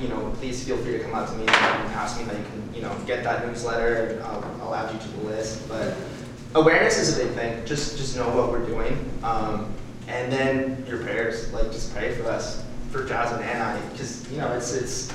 you 0.00 0.08
know, 0.08 0.30
please 0.36 0.62
feel 0.64 0.76
free 0.76 0.98
to 0.98 1.04
come 1.04 1.14
up 1.14 1.28
to 1.28 1.34
me 1.36 1.42
and 1.42 1.50
ask 1.50 2.18
me 2.18 2.24
how 2.24 2.32
you 2.32 2.44
can, 2.44 2.74
you 2.74 2.82
know, 2.82 2.94
get 3.06 3.24
that 3.24 3.46
newsletter 3.46 4.22
I'll, 4.24 4.44
I'll 4.60 4.74
add 4.74 4.92
you 4.92 5.00
to 5.00 5.08
the 5.08 5.24
list. 5.24 5.66
But 5.68 5.96
awareness 6.54 6.98
is 6.98 7.18
a 7.18 7.24
big 7.24 7.32
thing. 7.34 7.64
Just 7.64 7.96
just 7.96 8.16
know 8.16 8.28
what 8.28 8.50
we're 8.50 8.66
doing. 8.66 9.10
Um, 9.22 9.72
and 10.06 10.30
then 10.30 10.84
your 10.86 10.98
prayers, 10.98 11.52
like 11.52 11.72
just 11.72 11.94
pray 11.94 12.14
for 12.14 12.28
us, 12.28 12.64
for 12.90 13.04
Jasmine 13.06 13.42
and 13.42 13.62
I, 13.62 13.80
because 13.90 14.30
you 14.30 14.38
know 14.38 14.52
it's 14.52 14.74
it's 14.74 15.12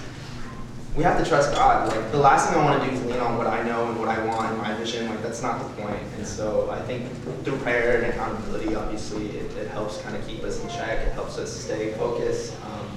we 0.95 1.03
have 1.03 1.21
to 1.21 1.27
trust 1.27 1.53
God. 1.53 1.89
Like 1.89 2.11
the 2.11 2.19
last 2.19 2.49
thing 2.49 2.59
I 2.59 2.65
want 2.65 2.83
to 2.83 2.89
do 2.89 2.95
is 2.95 3.03
lean 3.05 3.19
on 3.19 3.37
what 3.37 3.47
I 3.47 3.63
know 3.63 3.89
and 3.89 3.99
what 3.99 4.09
I 4.09 4.23
want 4.25 4.51
and 4.51 4.57
my 4.59 4.73
vision. 4.75 5.09
Like 5.09 5.23
that's 5.23 5.41
not 5.41 5.59
the 5.59 5.81
point. 5.81 6.03
And 6.17 6.27
so 6.27 6.69
I 6.69 6.79
think 6.83 7.09
through 7.43 7.57
prayer 7.57 8.01
and 8.01 8.13
accountability, 8.13 8.75
obviously, 8.75 9.29
it, 9.29 9.51
it 9.57 9.69
helps 9.69 10.01
kind 10.01 10.15
of 10.15 10.25
keep 10.27 10.43
us 10.43 10.61
in 10.61 10.69
check. 10.69 10.99
It 11.07 11.13
helps 11.13 11.37
us 11.39 11.51
stay 11.51 11.93
focused. 11.93 12.53
Um, 12.65 12.87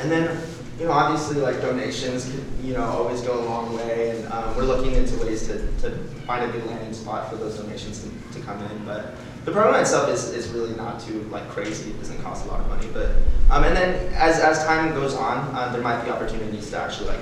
and 0.00 0.10
then, 0.10 0.40
you 0.78 0.84
know, 0.84 0.92
obviously, 0.92 1.40
like 1.40 1.60
donations, 1.60 2.30
could, 2.30 2.44
you 2.62 2.74
know, 2.74 2.84
always 2.84 3.20
go 3.22 3.40
a 3.40 3.44
long 3.46 3.76
way. 3.76 4.10
And 4.10 4.32
um, 4.32 4.56
we're 4.56 4.62
looking 4.62 4.94
into 4.94 5.18
ways 5.18 5.48
to, 5.48 5.58
to 5.78 5.90
find 6.24 6.48
a 6.48 6.52
good 6.52 6.66
landing 6.66 6.94
spot 6.94 7.28
for 7.28 7.36
those 7.36 7.58
donations 7.58 8.04
to, 8.04 8.38
to 8.38 8.46
come 8.46 8.62
in. 8.62 8.84
But 8.84 9.14
the 9.44 9.52
program 9.52 9.80
itself 9.80 10.08
is, 10.10 10.30
is 10.32 10.48
really 10.48 10.74
not 10.76 11.00
too 11.00 11.22
like 11.30 11.48
crazy. 11.48 11.90
It 11.90 11.98
doesn't 11.98 12.20
cost 12.22 12.44
a 12.46 12.48
lot 12.48 12.60
of 12.60 12.68
money. 12.68 12.86
But 12.92 13.10
um, 13.50 13.64
and 13.64 13.74
then 13.76 14.12
as, 14.14 14.40
as 14.40 14.64
time 14.64 14.92
goes 14.94 15.14
on, 15.14 15.54
uh, 15.54 15.72
there 15.72 15.82
might 15.82 16.04
be 16.04 16.10
opportunities 16.10 16.70
to 16.70 16.78
actually 16.78 17.08
like 17.08 17.20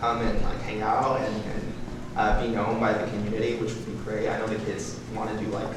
come 0.00 0.20
and 0.20 0.40
like 0.42 0.60
hang 0.62 0.82
out 0.82 1.20
and, 1.20 1.34
and 1.34 1.72
uh, 2.16 2.40
be 2.42 2.48
known 2.48 2.78
by 2.78 2.92
the 2.92 3.06
community, 3.10 3.56
which 3.56 3.72
would 3.74 3.86
be 3.86 3.92
great. 4.04 4.28
I 4.28 4.38
know 4.38 4.46
the 4.46 4.62
kids 4.64 5.00
want 5.14 5.36
to 5.36 5.44
do 5.44 5.50
like 5.50 5.68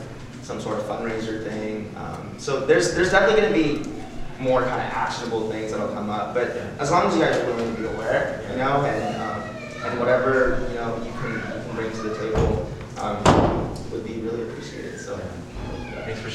some 0.44 0.62
sort 0.62 0.78
of 0.80 0.86
fundraiser 0.86 1.44
thing. 1.44 1.94
Um, 1.98 2.36
so 2.38 2.66
there's 2.66 2.94
there's 2.94 3.12
definitely 3.12 3.42
going 3.42 3.54
to 3.54 3.84
be 3.86 3.92
more 4.40 4.62
kind 4.62 4.76
of 4.76 4.94
actionable 4.94 5.50
things 5.50 5.72
that'll 5.72 5.92
come 5.94 6.12
up. 6.12 6.34
But 6.36 6.56
Yeah. 6.56 6.70
as 6.80 6.92
long 6.92 7.08
as 7.08 7.16
you 7.16 7.22
guys 7.24 7.36
are 7.38 7.46
willing 7.48 7.76
to 7.76 7.82
be 7.82 7.88
aware, 7.88 8.46
you 8.52 8.58
know, 8.58 8.86
and 8.86 9.22
um, 9.22 9.42
and 9.90 10.00
whatever 10.00 10.64
you 10.70 10.76
know 10.76 10.96
you 11.04 11.12
can, 11.22 11.34
you 11.34 11.40
can 11.42 11.76
bring 11.76 11.92
to 11.92 12.02
the 12.04 12.16
table 12.18 12.70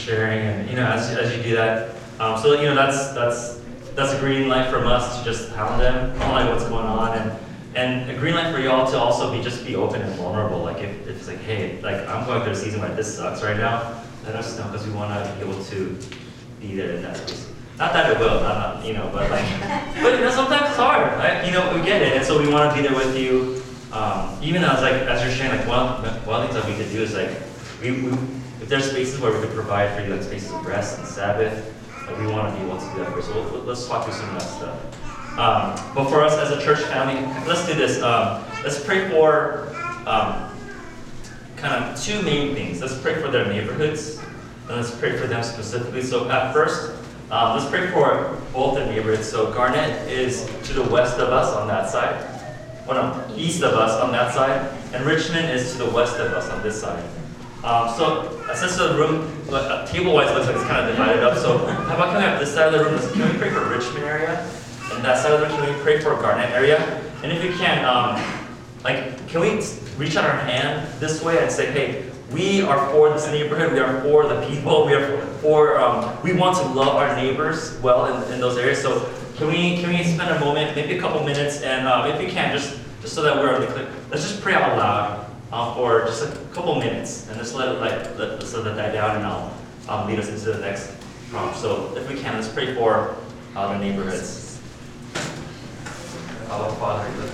sharing, 0.03 0.41
and 0.41 0.69
you 0.69 0.77
know, 0.77 0.87
as, 0.87 1.11
as 1.11 1.37
you 1.37 1.43
do 1.43 1.55
that, 1.55 1.97
um, 2.19 2.41
so 2.41 2.61
you 2.61 2.67
know, 2.67 2.75
that's 2.75 3.13
that's 3.13 3.61
that's 3.95 4.13
a 4.13 4.19
green 4.21 4.49
light 4.49 4.71
from 4.71 4.87
us 4.87 5.19
to 5.19 5.25
just 5.25 5.51
hound 5.53 5.81
them, 5.81 6.21
out 6.23 6.51
what's 6.51 6.65
going 6.65 6.87
on, 6.87 7.17
and 7.19 7.39
and 7.75 8.11
a 8.11 8.19
green 8.19 8.35
light 8.35 8.53
for 8.55 8.61
y'all 8.61 8.91
to 8.91 8.99
also 8.99 9.33
be 9.33 9.43
just 9.43 9.65
be 9.65 9.77
open 9.77 10.03
and 10.03 10.15
vulnerable. 10.17 10.63
Like 10.63 10.83
if, 10.83 10.91
if 11.07 11.17
it's 11.17 11.29
like, 11.29 11.41
hey, 11.41 11.81
like 11.83 12.07
I'm 12.09 12.27
going 12.27 12.43
through 12.43 12.53
a 12.53 12.57
season 12.57 12.81
where 12.81 12.95
this 12.95 13.17
sucks 13.17 13.43
right 13.43 13.57
now, 13.57 14.03
let 14.25 14.35
us 14.35 14.59
know 14.59 14.65
because 14.67 14.87
we 14.87 14.93
want 14.93 15.13
to 15.13 15.35
be 15.35 15.49
able 15.49 15.63
to 15.65 15.99
be 16.61 16.75
there 16.75 16.93
in 16.93 17.03
that 17.03 17.17
space. 17.17 17.51
Not 17.79 17.93
that 17.95 18.11
it 18.11 18.19
will, 18.19 18.41
not, 18.41 18.77
not 18.77 18.85
you 18.85 18.93
know, 18.93 19.09
but 19.13 19.31
like, 19.31 19.45
but 20.03 20.15
you 20.15 20.21
know, 20.21 20.31
sometimes 20.31 20.69
it's 20.69 20.77
hard, 20.77 21.13
right? 21.19 21.45
You 21.47 21.53
know, 21.53 21.75
we 21.75 21.83
get 21.83 22.03
it, 22.03 22.17
and 22.17 22.25
so 22.25 22.41
we 22.41 22.53
want 22.53 22.71
to 22.71 22.83
be 22.83 22.87
there 22.87 22.97
with 22.97 23.17
you. 23.17 23.63
Um, 23.93 24.39
even 24.43 24.65
as 24.65 24.81
like 24.83 24.95
as 24.95 25.23
you're 25.23 25.33
sharing, 25.33 25.59
like 25.59 25.69
one 25.69 26.03
one 26.27 26.43
of 26.43 26.55
the 26.55 26.61
things 26.61 26.67
that 26.67 26.67
we 26.67 26.83
could 26.83 26.93
do 26.93 27.03
is 27.03 27.15
like 27.15 27.31
we, 27.81 28.09
we 28.09 28.17
if 28.63 28.69
there's 28.69 28.89
spaces 28.89 29.21
where 29.21 29.33
we 29.33 29.41
could 29.41 29.55
provide 29.55 29.93
for 29.97 30.07
you 30.07 30.15
like 30.15 30.23
spaces 30.23 30.53
of 30.53 30.65
rest 30.65 30.99
and 30.99 31.07
Sabbath, 31.07 31.75
like 32.07 32.17
we 32.19 32.29
want 32.29 32.55
to 32.55 32.61
be 32.61 32.65
able 32.65 32.79
to 32.79 32.87
do 32.95 33.03
that 33.03 33.17
you. 33.17 33.23
So 33.23 33.35
we'll, 33.51 33.63
let's 33.65 33.89
talk 33.89 34.05
through 34.05 34.15
some 34.15 34.29
of 34.37 34.41
that 34.41 34.49
stuff. 34.49 35.39
Um, 35.39 35.95
but 35.95 36.09
for 36.09 36.23
us 36.23 36.35
as 36.35 36.53
a 36.53 36.63
church 36.63 36.81
family, 36.83 37.21
let's 37.49 37.67
do 37.67 37.75
this. 37.75 38.01
Um, 38.01 38.45
let's 38.63 38.83
pray 38.85 39.11
for 39.11 39.75
um, 40.07 40.57
kind 41.57 41.85
of 41.85 42.01
two 42.01 42.23
main 42.23 42.55
things. 42.55 42.81
Let's 42.81 42.97
pray 43.01 43.21
for 43.21 43.29
their 43.29 43.47
neighborhoods, 43.47 44.19
and 44.69 44.77
let's 44.77 44.95
pray 44.95 45.17
for 45.17 45.27
them 45.27 45.43
specifically. 45.43 46.03
So 46.03 46.31
at 46.31 46.53
first, 46.53 46.93
um, 47.33 47.57
let's 47.57 47.69
pray 47.69 47.91
for 47.91 48.39
both 48.53 48.75
the 48.77 48.87
neighborhoods. 48.87 49.29
So 49.29 49.53
Garnett 49.53 50.09
is 50.09 50.49
to 50.65 50.73
the 50.73 50.85
west 50.85 51.19
of 51.19 51.31
us 51.31 51.53
on 51.57 51.67
that 51.67 51.91
side. 51.91 52.29
Well, 52.87 53.27
no, 53.29 53.37
east 53.37 53.63
of 53.63 53.73
us 53.73 54.01
on 54.01 54.13
that 54.13 54.33
side, 54.35 54.71
and 54.93 55.05
Richmond 55.05 55.51
is 55.51 55.73
to 55.73 55.79
the 55.79 55.91
west 55.91 56.17
of 56.19 56.33
us 56.33 56.49
on 56.49 56.63
this 56.63 56.81
side. 56.81 57.03
Um, 57.65 57.89
so, 57.97 58.43
uh, 58.51 58.57
since 58.57 58.77
the 58.77 58.95
room, 58.95 59.31
uh, 59.53 59.87
table-wise, 59.87 60.35
looks 60.35 60.49
like 60.49 60.57
it's 60.57 60.65
kind 60.65 60.85
of 60.85 60.97
divided 60.97 61.23
up, 61.23 61.39
so 61.39 61.59
how 61.59 61.95
about 61.95 62.09
can 62.09 62.17
we 62.17 62.23
have 62.23 62.41
this 62.41 62.53
side 62.53 62.75
of 62.75 62.81
the 62.81 62.85
room, 62.85 62.99
can 63.13 63.33
we 63.33 63.39
pray 63.39 63.51
for 63.51 63.65
Richmond 63.69 64.05
area? 64.05 64.51
And 64.93 65.05
that 65.05 65.23
side 65.23 65.31
of 65.31 65.41
the 65.41 65.47
room, 65.47 65.57
can 65.57 65.77
we 65.77 65.81
pray 65.81 66.01
for 66.01 66.17
Garnett 66.17 66.51
area? 66.51 67.01
And 67.23 67.31
if 67.31 67.41
we 67.41 67.57
can, 67.57 67.85
um, 67.85 68.21
like, 68.83 69.29
can 69.29 69.43
we 69.43 69.65
reach 69.97 70.17
out 70.17 70.25
our 70.25 70.39
hand 70.39 70.89
this 70.99 71.23
way 71.23 71.39
and 71.39 71.53
say, 71.53 71.71
hey, 71.71 72.11
we 72.33 72.63
are 72.63 72.91
for 72.91 73.11
this 73.11 73.29
neighborhood, 73.29 73.73
we 73.73 73.79
are 73.79 74.01
for 74.03 74.27
the 74.27 74.45
people, 74.49 74.85
we 74.85 74.95
are 74.95 75.25
for, 75.41 75.79
um, 75.79 76.21
we 76.25 76.33
want 76.33 76.57
to 76.57 76.65
love 76.65 76.97
our 76.97 77.15
neighbors 77.15 77.79
well 77.81 78.07
in, 78.07 78.33
in 78.33 78.41
those 78.41 78.59
areas. 78.59 78.83
So 78.83 79.09
can 79.37 79.47
we, 79.47 79.81
can 79.81 79.91
we 79.91 80.03
spend 80.03 80.31
a 80.31 80.41
moment, 80.41 80.75
maybe 80.75 80.99
a 80.99 81.01
couple 81.01 81.23
minutes, 81.23 81.63
and 81.63 81.87
um, 81.87 82.11
if 82.11 82.19
we 82.19 82.27
can, 82.27 82.57
just, 82.57 82.77
just 83.03 83.15
so 83.15 83.23
that 83.23 83.37
we're 83.37 83.55
on 83.55 83.61
the 83.61 83.69
clip, 83.69 83.89
let's 84.11 84.29
just 84.29 84.43
pray 84.43 84.55
out 84.55 84.77
loud 84.77 85.32
uh, 85.53 85.75
for 85.75 86.05
just 86.07 86.23
a 86.23 86.31
couple 86.55 86.77
minutes, 86.77 87.29
and 87.29 87.39
just 87.39 87.55
let 87.55 87.69
it 87.69 87.81
like, 87.81 88.19
let, 88.19 88.41
let's 88.41 88.53
that 88.53 88.77
die 88.77 88.93
down, 88.93 89.17
and 89.17 89.27
I'll 89.27 89.55
um, 89.89 90.09
lead 90.09 90.19
us 90.19 90.29
into 90.29 90.53
the 90.53 90.59
next 90.59 90.93
prompt. 91.31 91.59
So 91.59 91.95
if 91.97 92.09
we 92.09 92.19
can, 92.19 92.35
let's 92.35 92.49
pray 92.49 92.75
for 92.75 93.17
uh, 93.55 93.73
the 93.73 93.79
neighborhoods. 93.79 94.61
Our 96.51 96.71
Father, 96.77 97.09
your 97.17 97.29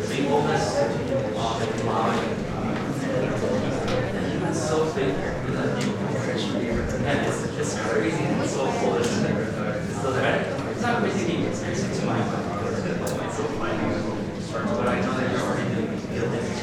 faithfulness, 0.00 0.76
um, 1.36 1.62
and 1.62 1.80
allowing 1.80 2.44
it's 4.54 4.68
so 4.68 4.86
faithful. 4.86 5.52
Love 5.54 5.84
you. 5.84 5.92
And 7.04 7.26
it's, 7.26 7.44
it's 7.58 7.74
crazy. 7.80 8.22
It's 8.22 8.52
so 8.52 8.70
cool, 8.78 8.96
isn't 8.96 9.26
it? 9.26 9.54
So, 10.00 10.14
it's 10.14 10.82
not 10.82 11.00
crazy. 11.00 11.36
It's 11.42 11.60
crazy 11.60 12.00
to 12.00 12.06
my 12.06 12.18
It's. 12.20 13.34
But 14.52 14.86
I 14.86 15.00
know 15.00 15.14
that 15.18 15.30
you're 15.32 15.40
already 15.40 15.74
doing 15.74 15.90
good 15.90 16.30
things. 16.30 16.62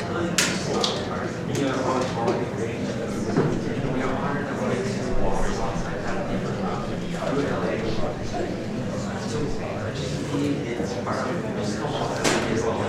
And 1.49 1.57
you 1.57 1.67
are 1.67 1.83
always 1.83 2.09
already 2.15 2.47
great. 2.55 2.75
And 2.75 3.93
we 3.93 4.01
are 4.01 4.15
honored 4.15 4.45
that 4.45 4.55
we're 4.61 4.71
able 4.71 4.87
to 4.87 5.21
walk 5.21 5.45
alongside 5.49 5.99
that 6.05 6.31
neighborhood. 6.31 6.87
Through 7.27 7.47
LA. 7.51 7.75
So, 9.27 9.37
I 9.61 9.91
just 9.91 10.33
need 10.33 10.53
it's 10.67 10.93
part 11.03 11.27
of 11.27 11.45
it. 11.45 11.57
Just 11.57 11.77
come 11.79 11.93
on. 11.93 12.07
It's 12.53 12.63
all 12.63 12.81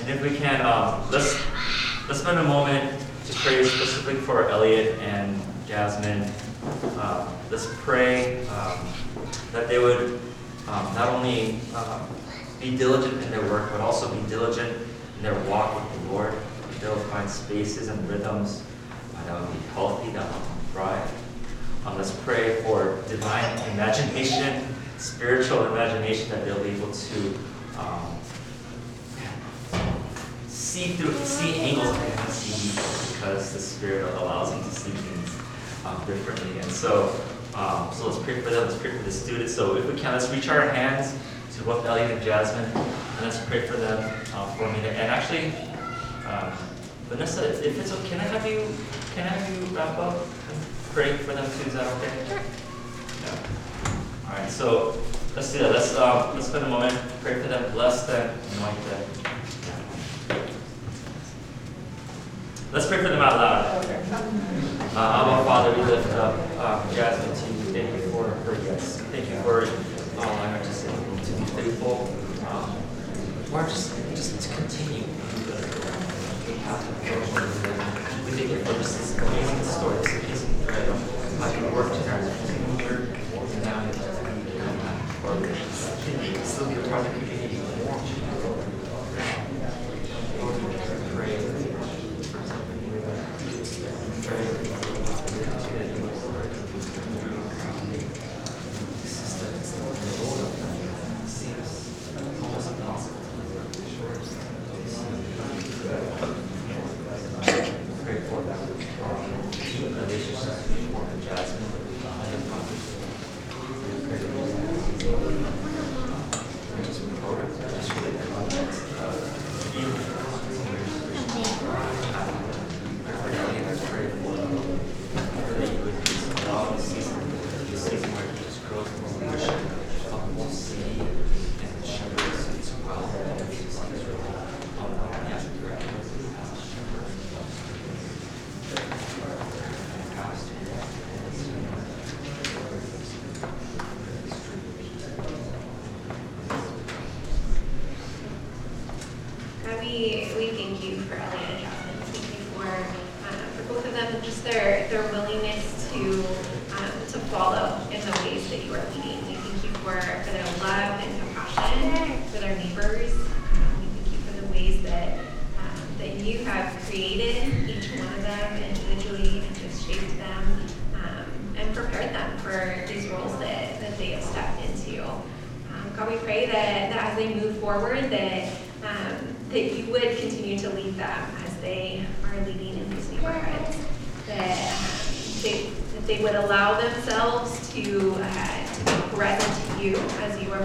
And 0.00 0.08
if 0.08 0.22
we 0.22 0.36
can, 0.36 0.60
um, 0.62 1.08
let's, 1.10 1.38
let's 2.08 2.20
spend 2.20 2.38
a 2.38 2.42
moment 2.42 2.98
to 3.26 3.32
pray 3.34 3.62
specifically 3.64 4.14
for 4.14 4.48
Elliot 4.48 4.98
and 5.00 5.40
Jasmine. 5.68 6.28
Uh, 6.98 7.30
let's 7.50 7.68
pray 7.80 8.46
um, 8.48 8.78
that 9.52 9.68
they 9.68 9.78
would 9.78 10.18
um, 10.68 10.94
not 10.94 11.08
only 11.08 11.60
um, 11.74 12.08
be 12.60 12.76
diligent 12.76 13.22
in 13.22 13.30
their 13.30 13.42
work, 13.42 13.70
but 13.72 13.80
also 13.80 14.12
be 14.14 14.28
diligent 14.28 14.76
in 15.16 15.22
their 15.22 15.38
walk 15.44 15.74
with 15.74 16.02
the 16.02 16.12
Lord. 16.12 16.34
They'll 16.80 16.96
find 16.96 17.28
spaces 17.28 17.88
and 17.88 18.08
rhythms 18.08 18.64
uh, 19.14 19.24
that 19.26 19.40
will 19.40 19.52
be 19.52 19.60
healthy, 19.74 20.12
that 20.12 20.24
will 20.24 20.40
thrive. 20.72 21.12
Um, 21.84 21.96
let's 21.98 22.12
pray 22.24 22.62
for 22.62 23.02
divine 23.08 23.58
imagination, 23.72 24.66
spiritual 24.98 25.66
imagination, 25.66 26.30
that 26.30 26.44
they'll 26.44 26.62
be 26.62 26.70
able 26.70 26.90
to 26.90 27.38
um, 27.78 28.18
see 30.48 30.92
through, 30.92 31.12
see 31.24 31.60
angles 31.60 31.92
they 31.98 32.10
haven't 32.10 32.32
seen 32.32 32.70
before 32.76 33.09
because 33.20 33.52
the 33.52 33.58
Spirit 33.58 34.14
allows 34.14 34.50
them 34.50 34.62
to 34.62 34.70
see 34.70 34.90
things 34.90 35.36
um, 35.84 36.02
differently. 36.06 36.58
And 36.58 36.70
so, 36.72 37.14
um, 37.54 37.92
so 37.92 38.08
let's 38.08 38.18
pray 38.20 38.40
for 38.40 38.48
them. 38.48 38.66
Let's 38.66 38.78
pray 38.78 38.96
for 38.96 39.02
the 39.02 39.12
students. 39.12 39.54
So 39.54 39.76
if 39.76 39.84
we 39.84 40.00
can, 40.00 40.12
let's 40.12 40.30
reach 40.30 40.48
our 40.48 40.66
hands 40.70 41.18
to 41.56 41.62
both 41.64 41.84
Elliot 41.84 42.12
and 42.12 42.22
Jasmine, 42.22 42.64
and 42.64 43.20
let's 43.20 43.44
pray 43.44 43.66
for 43.66 43.76
them 43.76 43.98
uh, 44.32 44.46
for 44.54 44.64
a 44.64 44.72
minute. 44.72 44.96
And 44.96 45.10
actually, 45.10 45.52
um, 46.26 46.50
Vanessa, 47.10 47.46
if 47.46 47.62
if 47.62 47.78
it's 47.78 47.92
okay, 47.92 48.08
can 48.08 48.20
I 48.20 48.24
have 48.24 48.46
you, 48.46 48.66
can 49.14 49.26
I 49.26 49.30
have 49.36 49.54
you 49.54 49.76
wrap 49.76 49.98
up 49.98 50.14
and 50.14 50.58
pray 50.94 51.18
for 51.18 51.34
them 51.34 51.44
too? 51.44 51.68
Is 51.68 51.74
that 51.74 51.86
okay? 51.98 52.26
Sure. 52.26 52.40
Yeah. 53.24 54.30
All 54.30 54.38
right. 54.38 54.50
So 54.50 54.96
let's 55.36 55.52
do 55.52 55.58
that. 55.58 55.72
Let's 55.72 55.94
um, 55.94 56.34
let's 56.34 56.46
spend 56.46 56.64
a 56.64 56.68
moment, 56.68 56.98
pray 57.20 57.34
for 57.42 57.48
them, 57.48 57.70
bless 57.72 58.06
them, 58.06 58.38
anoint 58.56 58.82
them. 58.88 59.39
Let's 62.72 62.86
pray 62.86 62.98
for 62.98 63.08
them 63.08 63.20
out 63.20 63.34
loud. 63.34 63.84
Uh, 64.94 65.26
Abba 65.26 65.44
Father, 65.44 65.76
we 65.76 65.82
lift 65.90 66.08
up 66.14 66.38
uh, 66.56 66.94
Jasmine 66.94 67.34
to 67.34 67.46
you. 67.52 67.72
Thank 67.72 67.96
you 67.96 68.10
for 68.12 68.28
her 68.28 68.54
yes. 68.62 69.00
Thank 69.10 69.28
you 69.28 69.36
for 69.42 69.66
allowing 70.16 70.52
her 70.52 70.58
to, 70.62 70.72
say, 70.72 70.86
to 70.94 71.32
be 71.32 71.44
faithful. 71.46 72.14
Um, 72.46 72.76
Lord, 73.50 73.68
just, 73.68 73.96
just 74.14 74.40
to 74.40 74.54
continue 74.54 75.02
the 75.46 76.54
path 76.62 76.88
of 76.88 76.94
growth. 77.06 78.24
We 78.24 78.30
thank 78.38 78.50
you 78.50 78.58
for 78.60 78.72
just 78.74 78.98
this 78.98 79.18
amazing 79.18 79.64
story, 79.64 79.96
this 79.98 80.14
amazing 80.22 80.54
thread 80.62 80.88
of 80.90 81.38
how 81.40 81.50
you 81.50 81.74
worked 81.74 81.96
in 81.96 82.08
our 82.08 82.22
lives. 82.22 82.50
And 82.50 83.64
now 83.64 83.82
you 83.82 83.92
come 84.60 84.78
back. 84.78 85.24
Lord, 85.24 85.56
still 86.44 86.68
be 86.68 86.74
a 86.76 86.88
part 86.88 87.04
of 87.04 87.14
the 87.14 87.18
community. 87.18 87.59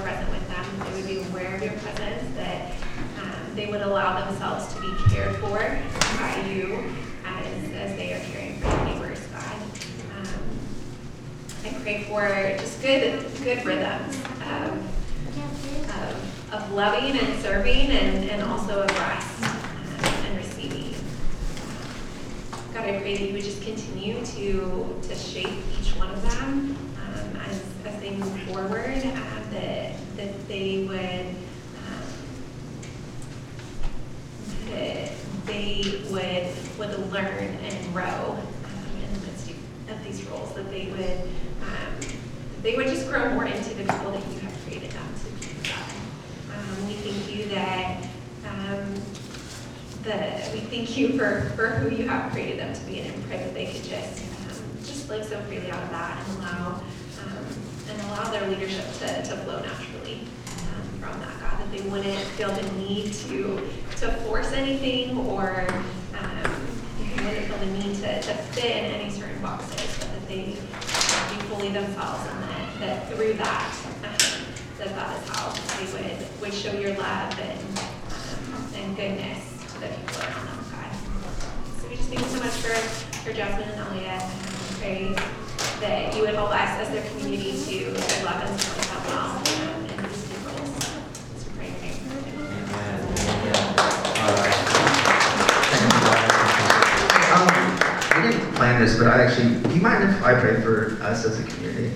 Present 0.06 0.30
with 0.30 0.48
them. 0.50 0.66
They 0.86 1.02
would 1.02 1.08
be 1.08 1.30
aware 1.32 1.56
of 1.56 1.64
your 1.64 1.74
presence. 1.80 2.36
That 2.36 2.74
um, 3.24 3.56
they 3.56 3.66
would 3.66 3.82
allow 3.82 4.24
themselves 4.24 4.72
to 4.76 4.80
be 4.80 4.94
cared 5.10 5.36
for 5.38 5.58
by 6.20 6.46
you 6.48 6.94
as, 7.26 7.72
as 7.72 7.98
they 7.98 8.14
are 8.14 8.20
caring 8.20 8.60
for 8.60 8.68
their 8.68 8.86
neighbors, 8.86 9.20
God. 9.34 9.56
Um, 10.16 10.40
I 11.66 11.70
pray 11.82 12.04
for 12.04 12.28
just 12.62 12.84
good, 12.84 13.26
good 13.44 13.66
rhythms 13.66 14.16
of, 14.44 14.78
of, 15.90 16.54
of 16.54 16.72
loving 16.74 17.18
and 17.18 17.42
serving 17.42 17.90
and, 17.90 18.30
and 18.30 18.44
also 18.44 18.84
of 18.84 18.92
rest 18.92 19.44
um, 19.44 20.06
and 20.28 20.38
receiving. 20.38 20.94
God, 22.76 22.84
I 22.84 23.00
pray 23.00 23.18
that 23.18 23.26
you 23.26 23.34
would 23.34 23.44
just 23.44 23.64
continue 23.64 24.24
to, 24.24 25.02
to 25.02 25.16
shape 25.16 25.50
each 25.80 25.96
one 25.98 26.12
of 26.12 26.22
them 26.22 26.85
move 28.12 28.40
forward, 28.44 28.98
uh, 28.98 29.52
that, 29.52 29.94
that 30.18 30.48
they 30.48 30.86
would, 30.88 31.36
um, 31.86 32.04
that 34.70 35.12
they 35.46 36.02
would, 36.10 36.78
would 36.78 37.12
learn 37.12 37.58
and 37.64 37.94
grow 37.94 38.04
um, 38.04 38.40
in 39.04 39.14
the 39.14 39.28
midst 39.28 39.52
of 39.90 40.04
these 40.04 40.24
roles, 40.26 40.54
that 40.56 40.70
they 40.70 40.88
would, 40.88 41.30
um, 41.62 41.94
they 42.62 42.76
would 42.76 42.88
just 42.88 43.08
grow 43.10 43.34
more 43.34 43.46
into 43.46 43.70
the 43.76 43.84
people 43.84 44.12
that 44.12 44.28
you 44.32 44.40
have 44.40 44.66
created 44.66 44.92
them 44.92 45.08
to 45.20 45.26
be. 45.48 45.70
Um, 46.52 46.88
we 46.88 46.94
thank 46.94 47.36
you 47.36 47.46
that, 47.54 48.04
um, 48.48 48.94
that 50.04 50.52
we 50.54 50.60
thank 50.60 50.98
you 50.98 51.18
for, 51.18 51.52
for 51.56 51.68
who 51.68 51.96
you 51.96 52.08
have 52.08 52.32
created 52.32 52.60
them 52.60 52.74
to 52.74 52.82
be, 52.86 53.02
and 53.02 53.26
pray 53.28 53.38
that 53.38 53.54
they 53.54 53.66
could 53.66 53.84
just, 53.84 54.22
um, 54.22 54.64
just 54.84 55.10
live 55.10 55.26
so 55.26 55.40
freely 55.42 55.70
out 55.72 55.84
of 55.84 55.90
that 55.90 56.28
and 56.28 56.38
allow, 56.38 56.82
um, 57.24 57.46
and 57.90 58.02
allow 58.04 58.30
their 58.32 58.48
leadership 58.50 58.86
to, 59.00 59.08
to 59.24 59.38
flow 59.44 59.62
naturally 59.62 60.22
um, 60.58 61.00
from 61.00 61.20
that, 61.20 61.40
God, 61.40 61.60
that 61.60 61.72
they 61.72 61.82
wouldn't 61.90 62.20
feel 62.36 62.52
the 62.52 62.72
need 62.74 63.14
to, 63.14 63.70
to 63.98 64.12
force 64.24 64.52
anything 64.54 65.18
or, 65.18 65.68
um, 66.18 66.52
they 66.98 67.24
wouldn't 67.24 67.46
feel 67.48 67.58
the 67.58 67.66
need 67.68 67.96
to, 67.98 68.22
to 68.22 68.34
fit 68.54 68.66
in 68.66 68.92
any 68.92 69.10
certain 69.12 69.40
boxes, 69.42 69.98
but 70.00 70.12
that 70.12 70.28
they 70.28 70.46
be 70.46 71.42
fully 71.48 71.70
themselves 71.70 72.28
and 72.30 72.44
that, 72.44 72.80
that 72.80 73.10
through 73.14 73.34
that, 73.34 73.76
um, 74.04 74.46
that 74.78 74.96
that 74.96 75.24
is 75.24 75.30
how 75.30 75.54
they 75.78 75.86
would, 75.94 76.42
would 76.42 76.54
show 76.54 76.72
your 76.74 76.96
love 76.98 77.40
and, 77.40 77.80
um, 77.80 78.74
and 78.76 78.96
goodness 78.96 79.52
to 79.74 79.80
the 79.80 79.88
people 79.88 80.22
around 80.22 80.48
them, 80.48 80.66
God. 80.72 81.82
So 81.82 81.88
we 81.88 81.96
just 81.96 82.10
thank 82.10 82.22
you 82.22 82.28
so 82.28 82.40
much 82.40 82.54
for, 82.54 82.74
for 83.20 83.34
Jasmine 83.34 83.70
and 83.70 83.80
Elliot, 83.80 84.22
and 84.22 84.78
pray 84.80 85.45
that 85.82 86.16
you 86.16 86.22
would 86.22 86.34
help 86.34 86.52
us 86.52 86.70
as 86.80 86.90
their 86.90 87.08
community 87.10 87.52
to 87.66 87.94
to 87.94 88.26
love 88.26 88.42
and 88.44 88.60
support 88.60 88.88
them 88.88 89.04
well 89.08 89.32
um, 89.38 89.86
in 89.86 89.98
these 90.10 90.30
new 90.30 90.38
roles. 90.48 90.72
So 90.86 91.46
we 91.52 91.58
pray 91.58 91.68
in 91.68 91.96
your 92.08 92.22
name. 92.22 93.56
Um, 97.36 97.48
we 98.16 98.30
didn't 98.32 98.56
plan 98.56 98.82
this, 98.82 98.98
but 98.98 99.08
I 99.08 99.24
actually, 99.24 99.56
do 99.62 99.76
you 99.76 99.82
mind 99.82 100.04
if 100.04 100.24
I 100.24 100.40
pray 100.40 100.62
for 100.62 100.98
us 101.02 101.26
as 101.26 101.40
a 101.40 101.44
community? 101.44 101.92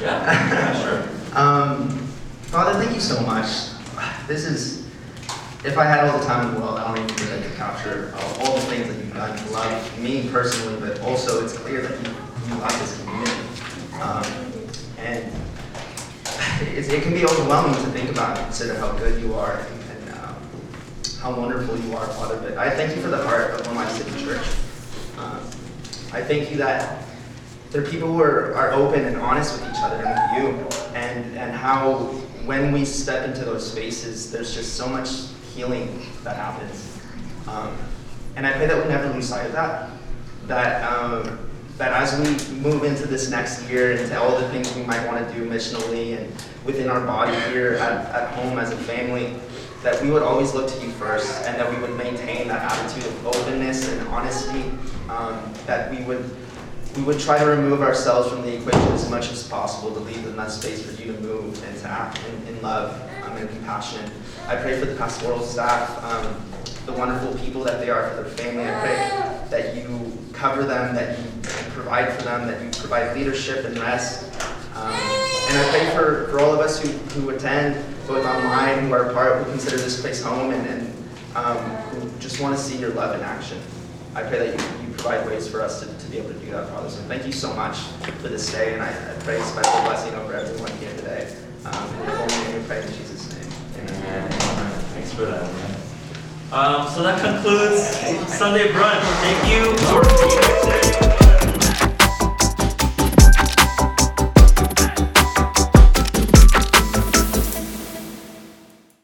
Yeah, 0.00 0.22
yeah, 0.24 0.82
sure. 0.82 1.08
Um, 1.34 1.88
Father, 2.54 2.78
thank 2.78 2.94
you 2.94 3.00
so 3.00 3.20
much. 3.22 3.70
This 4.28 4.44
is, 4.44 4.86
if 5.64 5.76
I 5.76 5.82
had 5.84 6.04
all 6.08 6.16
the 6.20 6.24
time 6.24 6.46
in 6.46 6.54
the 6.54 6.60
world, 6.60 6.78
I 6.78 6.86
don't 6.94 7.04
even 7.04 7.16
think 7.16 7.32
I 7.32 7.42
could 7.44 7.56
capture 7.56 8.14
all, 8.16 8.46
all 8.46 8.54
the 8.54 8.60
things 8.60 8.86
that 8.86 8.96
you've 8.96 9.12
done 9.12 9.36
to 9.36 9.50
love 9.50 9.98
me 9.98 10.28
personally, 10.28 10.78
but 10.78 11.00
also 11.00 11.44
it's 11.44 11.58
clear 11.58 11.82
that 11.82 12.06
you, 12.06 12.14
you 12.48 12.54
love 12.56 12.78
this 12.78 13.00
community. 13.02 13.32
Um, 14.00 14.24
and 14.98 15.32
it, 16.76 16.92
it 16.92 17.02
can 17.02 17.12
be 17.12 17.24
overwhelming 17.24 17.74
to 17.74 17.90
think 17.90 18.10
about 18.10 18.36
and 18.36 18.46
consider 18.46 18.78
how 18.78 18.92
good 18.98 19.22
you 19.22 19.34
are 19.34 19.58
and, 19.58 19.90
and 19.90 20.18
um, 20.18 20.36
how 21.20 21.38
wonderful 21.38 21.78
you 21.78 21.96
are, 21.96 22.06
Father. 22.06 22.38
But 22.38 22.58
I 22.58 22.70
thank 22.70 22.94
you 22.94 23.02
for 23.02 23.08
the 23.08 23.22
heart 23.22 23.52
of 23.52 23.72
Life 23.74 23.90
City 23.92 24.24
Church. 24.24 24.46
Um, 25.18 25.40
I 26.12 26.22
thank 26.22 26.50
you 26.50 26.56
that 26.58 27.04
there 27.70 27.82
are 27.82 27.86
people 27.86 28.08
who 28.08 28.20
are, 28.20 28.54
are 28.54 28.72
open 28.72 29.04
and 29.04 29.16
honest 29.16 29.60
with 29.60 29.68
each 29.68 29.80
other 29.80 30.04
and 30.04 30.38
with 30.38 30.70
you, 30.72 30.78
and, 30.94 31.36
and 31.36 31.52
how 31.52 31.96
when 32.44 32.72
we 32.72 32.84
step 32.84 33.26
into 33.26 33.44
those 33.44 33.68
spaces, 33.70 34.30
there's 34.30 34.54
just 34.54 34.74
so 34.74 34.86
much 34.86 35.08
healing 35.54 36.06
that 36.22 36.36
happens. 36.36 37.00
Um, 37.48 37.76
and 38.36 38.46
I 38.46 38.52
pray 38.52 38.66
that 38.66 38.82
we 38.82 38.88
never 38.88 39.12
lose 39.12 39.28
sight 39.28 39.46
of 39.46 39.52
that. 39.52 39.90
That, 40.46 40.92
um, 40.92 41.50
that 41.78 41.92
as 41.92 42.16
we 42.18 42.54
move 42.56 42.84
into 42.84 43.06
this 43.06 43.30
next 43.30 43.68
year, 43.68 43.92
and 43.92 44.00
into 44.00 44.18
all 44.20 44.38
the 44.38 44.48
things 44.50 44.74
we 44.76 44.82
might 44.84 45.04
want 45.06 45.26
to 45.26 45.34
do 45.34 45.48
missionally 45.48 46.16
and 46.16 46.32
within 46.64 46.88
our 46.88 47.00
body 47.04 47.34
here 47.50 47.74
at, 47.74 48.06
at 48.14 48.30
home 48.34 48.58
as 48.58 48.70
a 48.70 48.76
family, 48.76 49.34
that 49.82 50.00
we 50.02 50.10
would 50.10 50.22
always 50.22 50.54
look 50.54 50.70
to 50.70 50.80
you 50.80 50.90
first, 50.92 51.44
and 51.46 51.60
that 51.60 51.68
we 51.68 51.76
would 51.80 51.96
maintain 51.96 52.48
that 52.48 52.72
attitude 52.72 53.04
of 53.04 53.26
openness 53.26 53.88
and 53.88 54.08
honesty, 54.08 54.64
um, 55.08 55.52
that 55.66 55.90
we 55.90 56.02
would 56.04 56.24
we 56.96 57.02
would 57.02 57.18
try 57.18 57.36
to 57.36 57.44
remove 57.44 57.82
ourselves 57.82 58.28
from 58.28 58.42
the 58.42 58.56
equation 58.56 58.92
as 58.92 59.10
much 59.10 59.32
as 59.32 59.48
possible 59.48 59.92
to 59.92 59.98
leave 59.98 60.24
enough 60.28 60.50
space 60.50 60.80
for 60.80 61.02
you 61.02 61.12
to 61.12 61.20
move 61.20 61.60
and 61.64 61.76
to 61.80 61.88
act 61.88 62.20
in, 62.28 62.54
in 62.54 62.62
love 62.62 62.94
um, 63.24 63.36
and 63.36 63.48
compassion. 63.48 64.08
I 64.46 64.54
pray 64.54 64.78
for 64.78 64.86
the 64.86 64.94
pastoral 64.94 65.40
staff, 65.40 66.02
um, 66.04 66.40
the 66.86 66.92
wonderful 66.92 67.34
people 67.38 67.64
that 67.64 67.80
they 67.80 67.90
are 67.90 68.10
for 68.10 68.22
their 68.22 68.30
family. 68.30 68.64
I 68.64 68.80
pray 68.80 69.48
that 69.50 69.74
you 69.74 70.12
cover 70.32 70.62
them, 70.62 70.94
that 70.94 71.18
you 71.18 71.24
provide 71.84 72.12
for 72.14 72.22
them, 72.22 72.46
that 72.48 72.62
you 72.62 72.70
provide 72.70 73.14
leadership 73.14 73.66
and 73.66 73.78
rest. 73.78 74.24
Um, 74.74 74.90
and 74.90 75.58
I 75.58 75.68
pray 75.70 75.90
for, 75.90 76.28
for 76.30 76.40
all 76.40 76.54
of 76.54 76.60
us 76.60 76.80
who, 76.82 76.88
who 76.88 77.28
attend, 77.30 77.76
both 78.06 78.24
online, 78.24 78.86
who 78.86 78.92
are 78.94 79.12
part, 79.12 79.44
who 79.44 79.50
consider 79.50 79.76
this 79.76 80.00
place 80.00 80.22
home, 80.22 80.52
and, 80.52 80.66
and 80.66 81.04
um, 81.36 81.58
who 81.58 82.10
just 82.20 82.40
want 82.40 82.56
to 82.56 82.62
see 82.62 82.78
your 82.78 82.90
love 82.90 83.14
in 83.14 83.22
action. 83.22 83.58
I 84.14 84.22
pray 84.22 84.38
that 84.38 84.58
you, 84.58 84.86
you 84.86 84.94
provide 84.94 85.26
ways 85.26 85.46
for 85.46 85.60
us 85.60 85.80
to, 85.80 85.86
to 85.86 86.10
be 86.10 86.16
able 86.16 86.30
to 86.30 86.38
do 86.38 86.50
that, 86.52 86.70
Father. 86.70 86.88
So 86.88 87.02
thank 87.02 87.26
you 87.26 87.32
so 87.32 87.52
much 87.52 87.78
for 88.22 88.28
this 88.28 88.50
day, 88.50 88.72
and 88.72 88.82
I, 88.82 88.88
I 88.88 89.14
pray 89.20 89.38
a 89.38 89.44
special 89.44 89.80
blessing 89.82 90.14
over 90.14 90.32
everyone 90.32 90.72
here 90.78 90.94
today. 90.96 91.36
Um, 91.66 91.94
in 92.00 92.08
your 92.08 92.26
name 92.26 92.60
we 92.60 92.66
pray 92.66 92.80
in 92.80 92.88
Jesus' 92.88 93.30
name. 93.34 93.88
Amen. 93.90 94.30
Thanks 94.94 95.12
for 95.12 95.26
that. 95.26 95.42
Um, 96.50 96.88
so 96.88 97.02
that 97.02 97.20
concludes 97.20 97.82
Sunday 98.32 98.68
brunch. 98.68 99.02
Thank 99.20 99.52
you 99.52 99.76
for 99.88 100.02
being 100.02 100.30
here 100.30 100.80
today. 100.80 100.93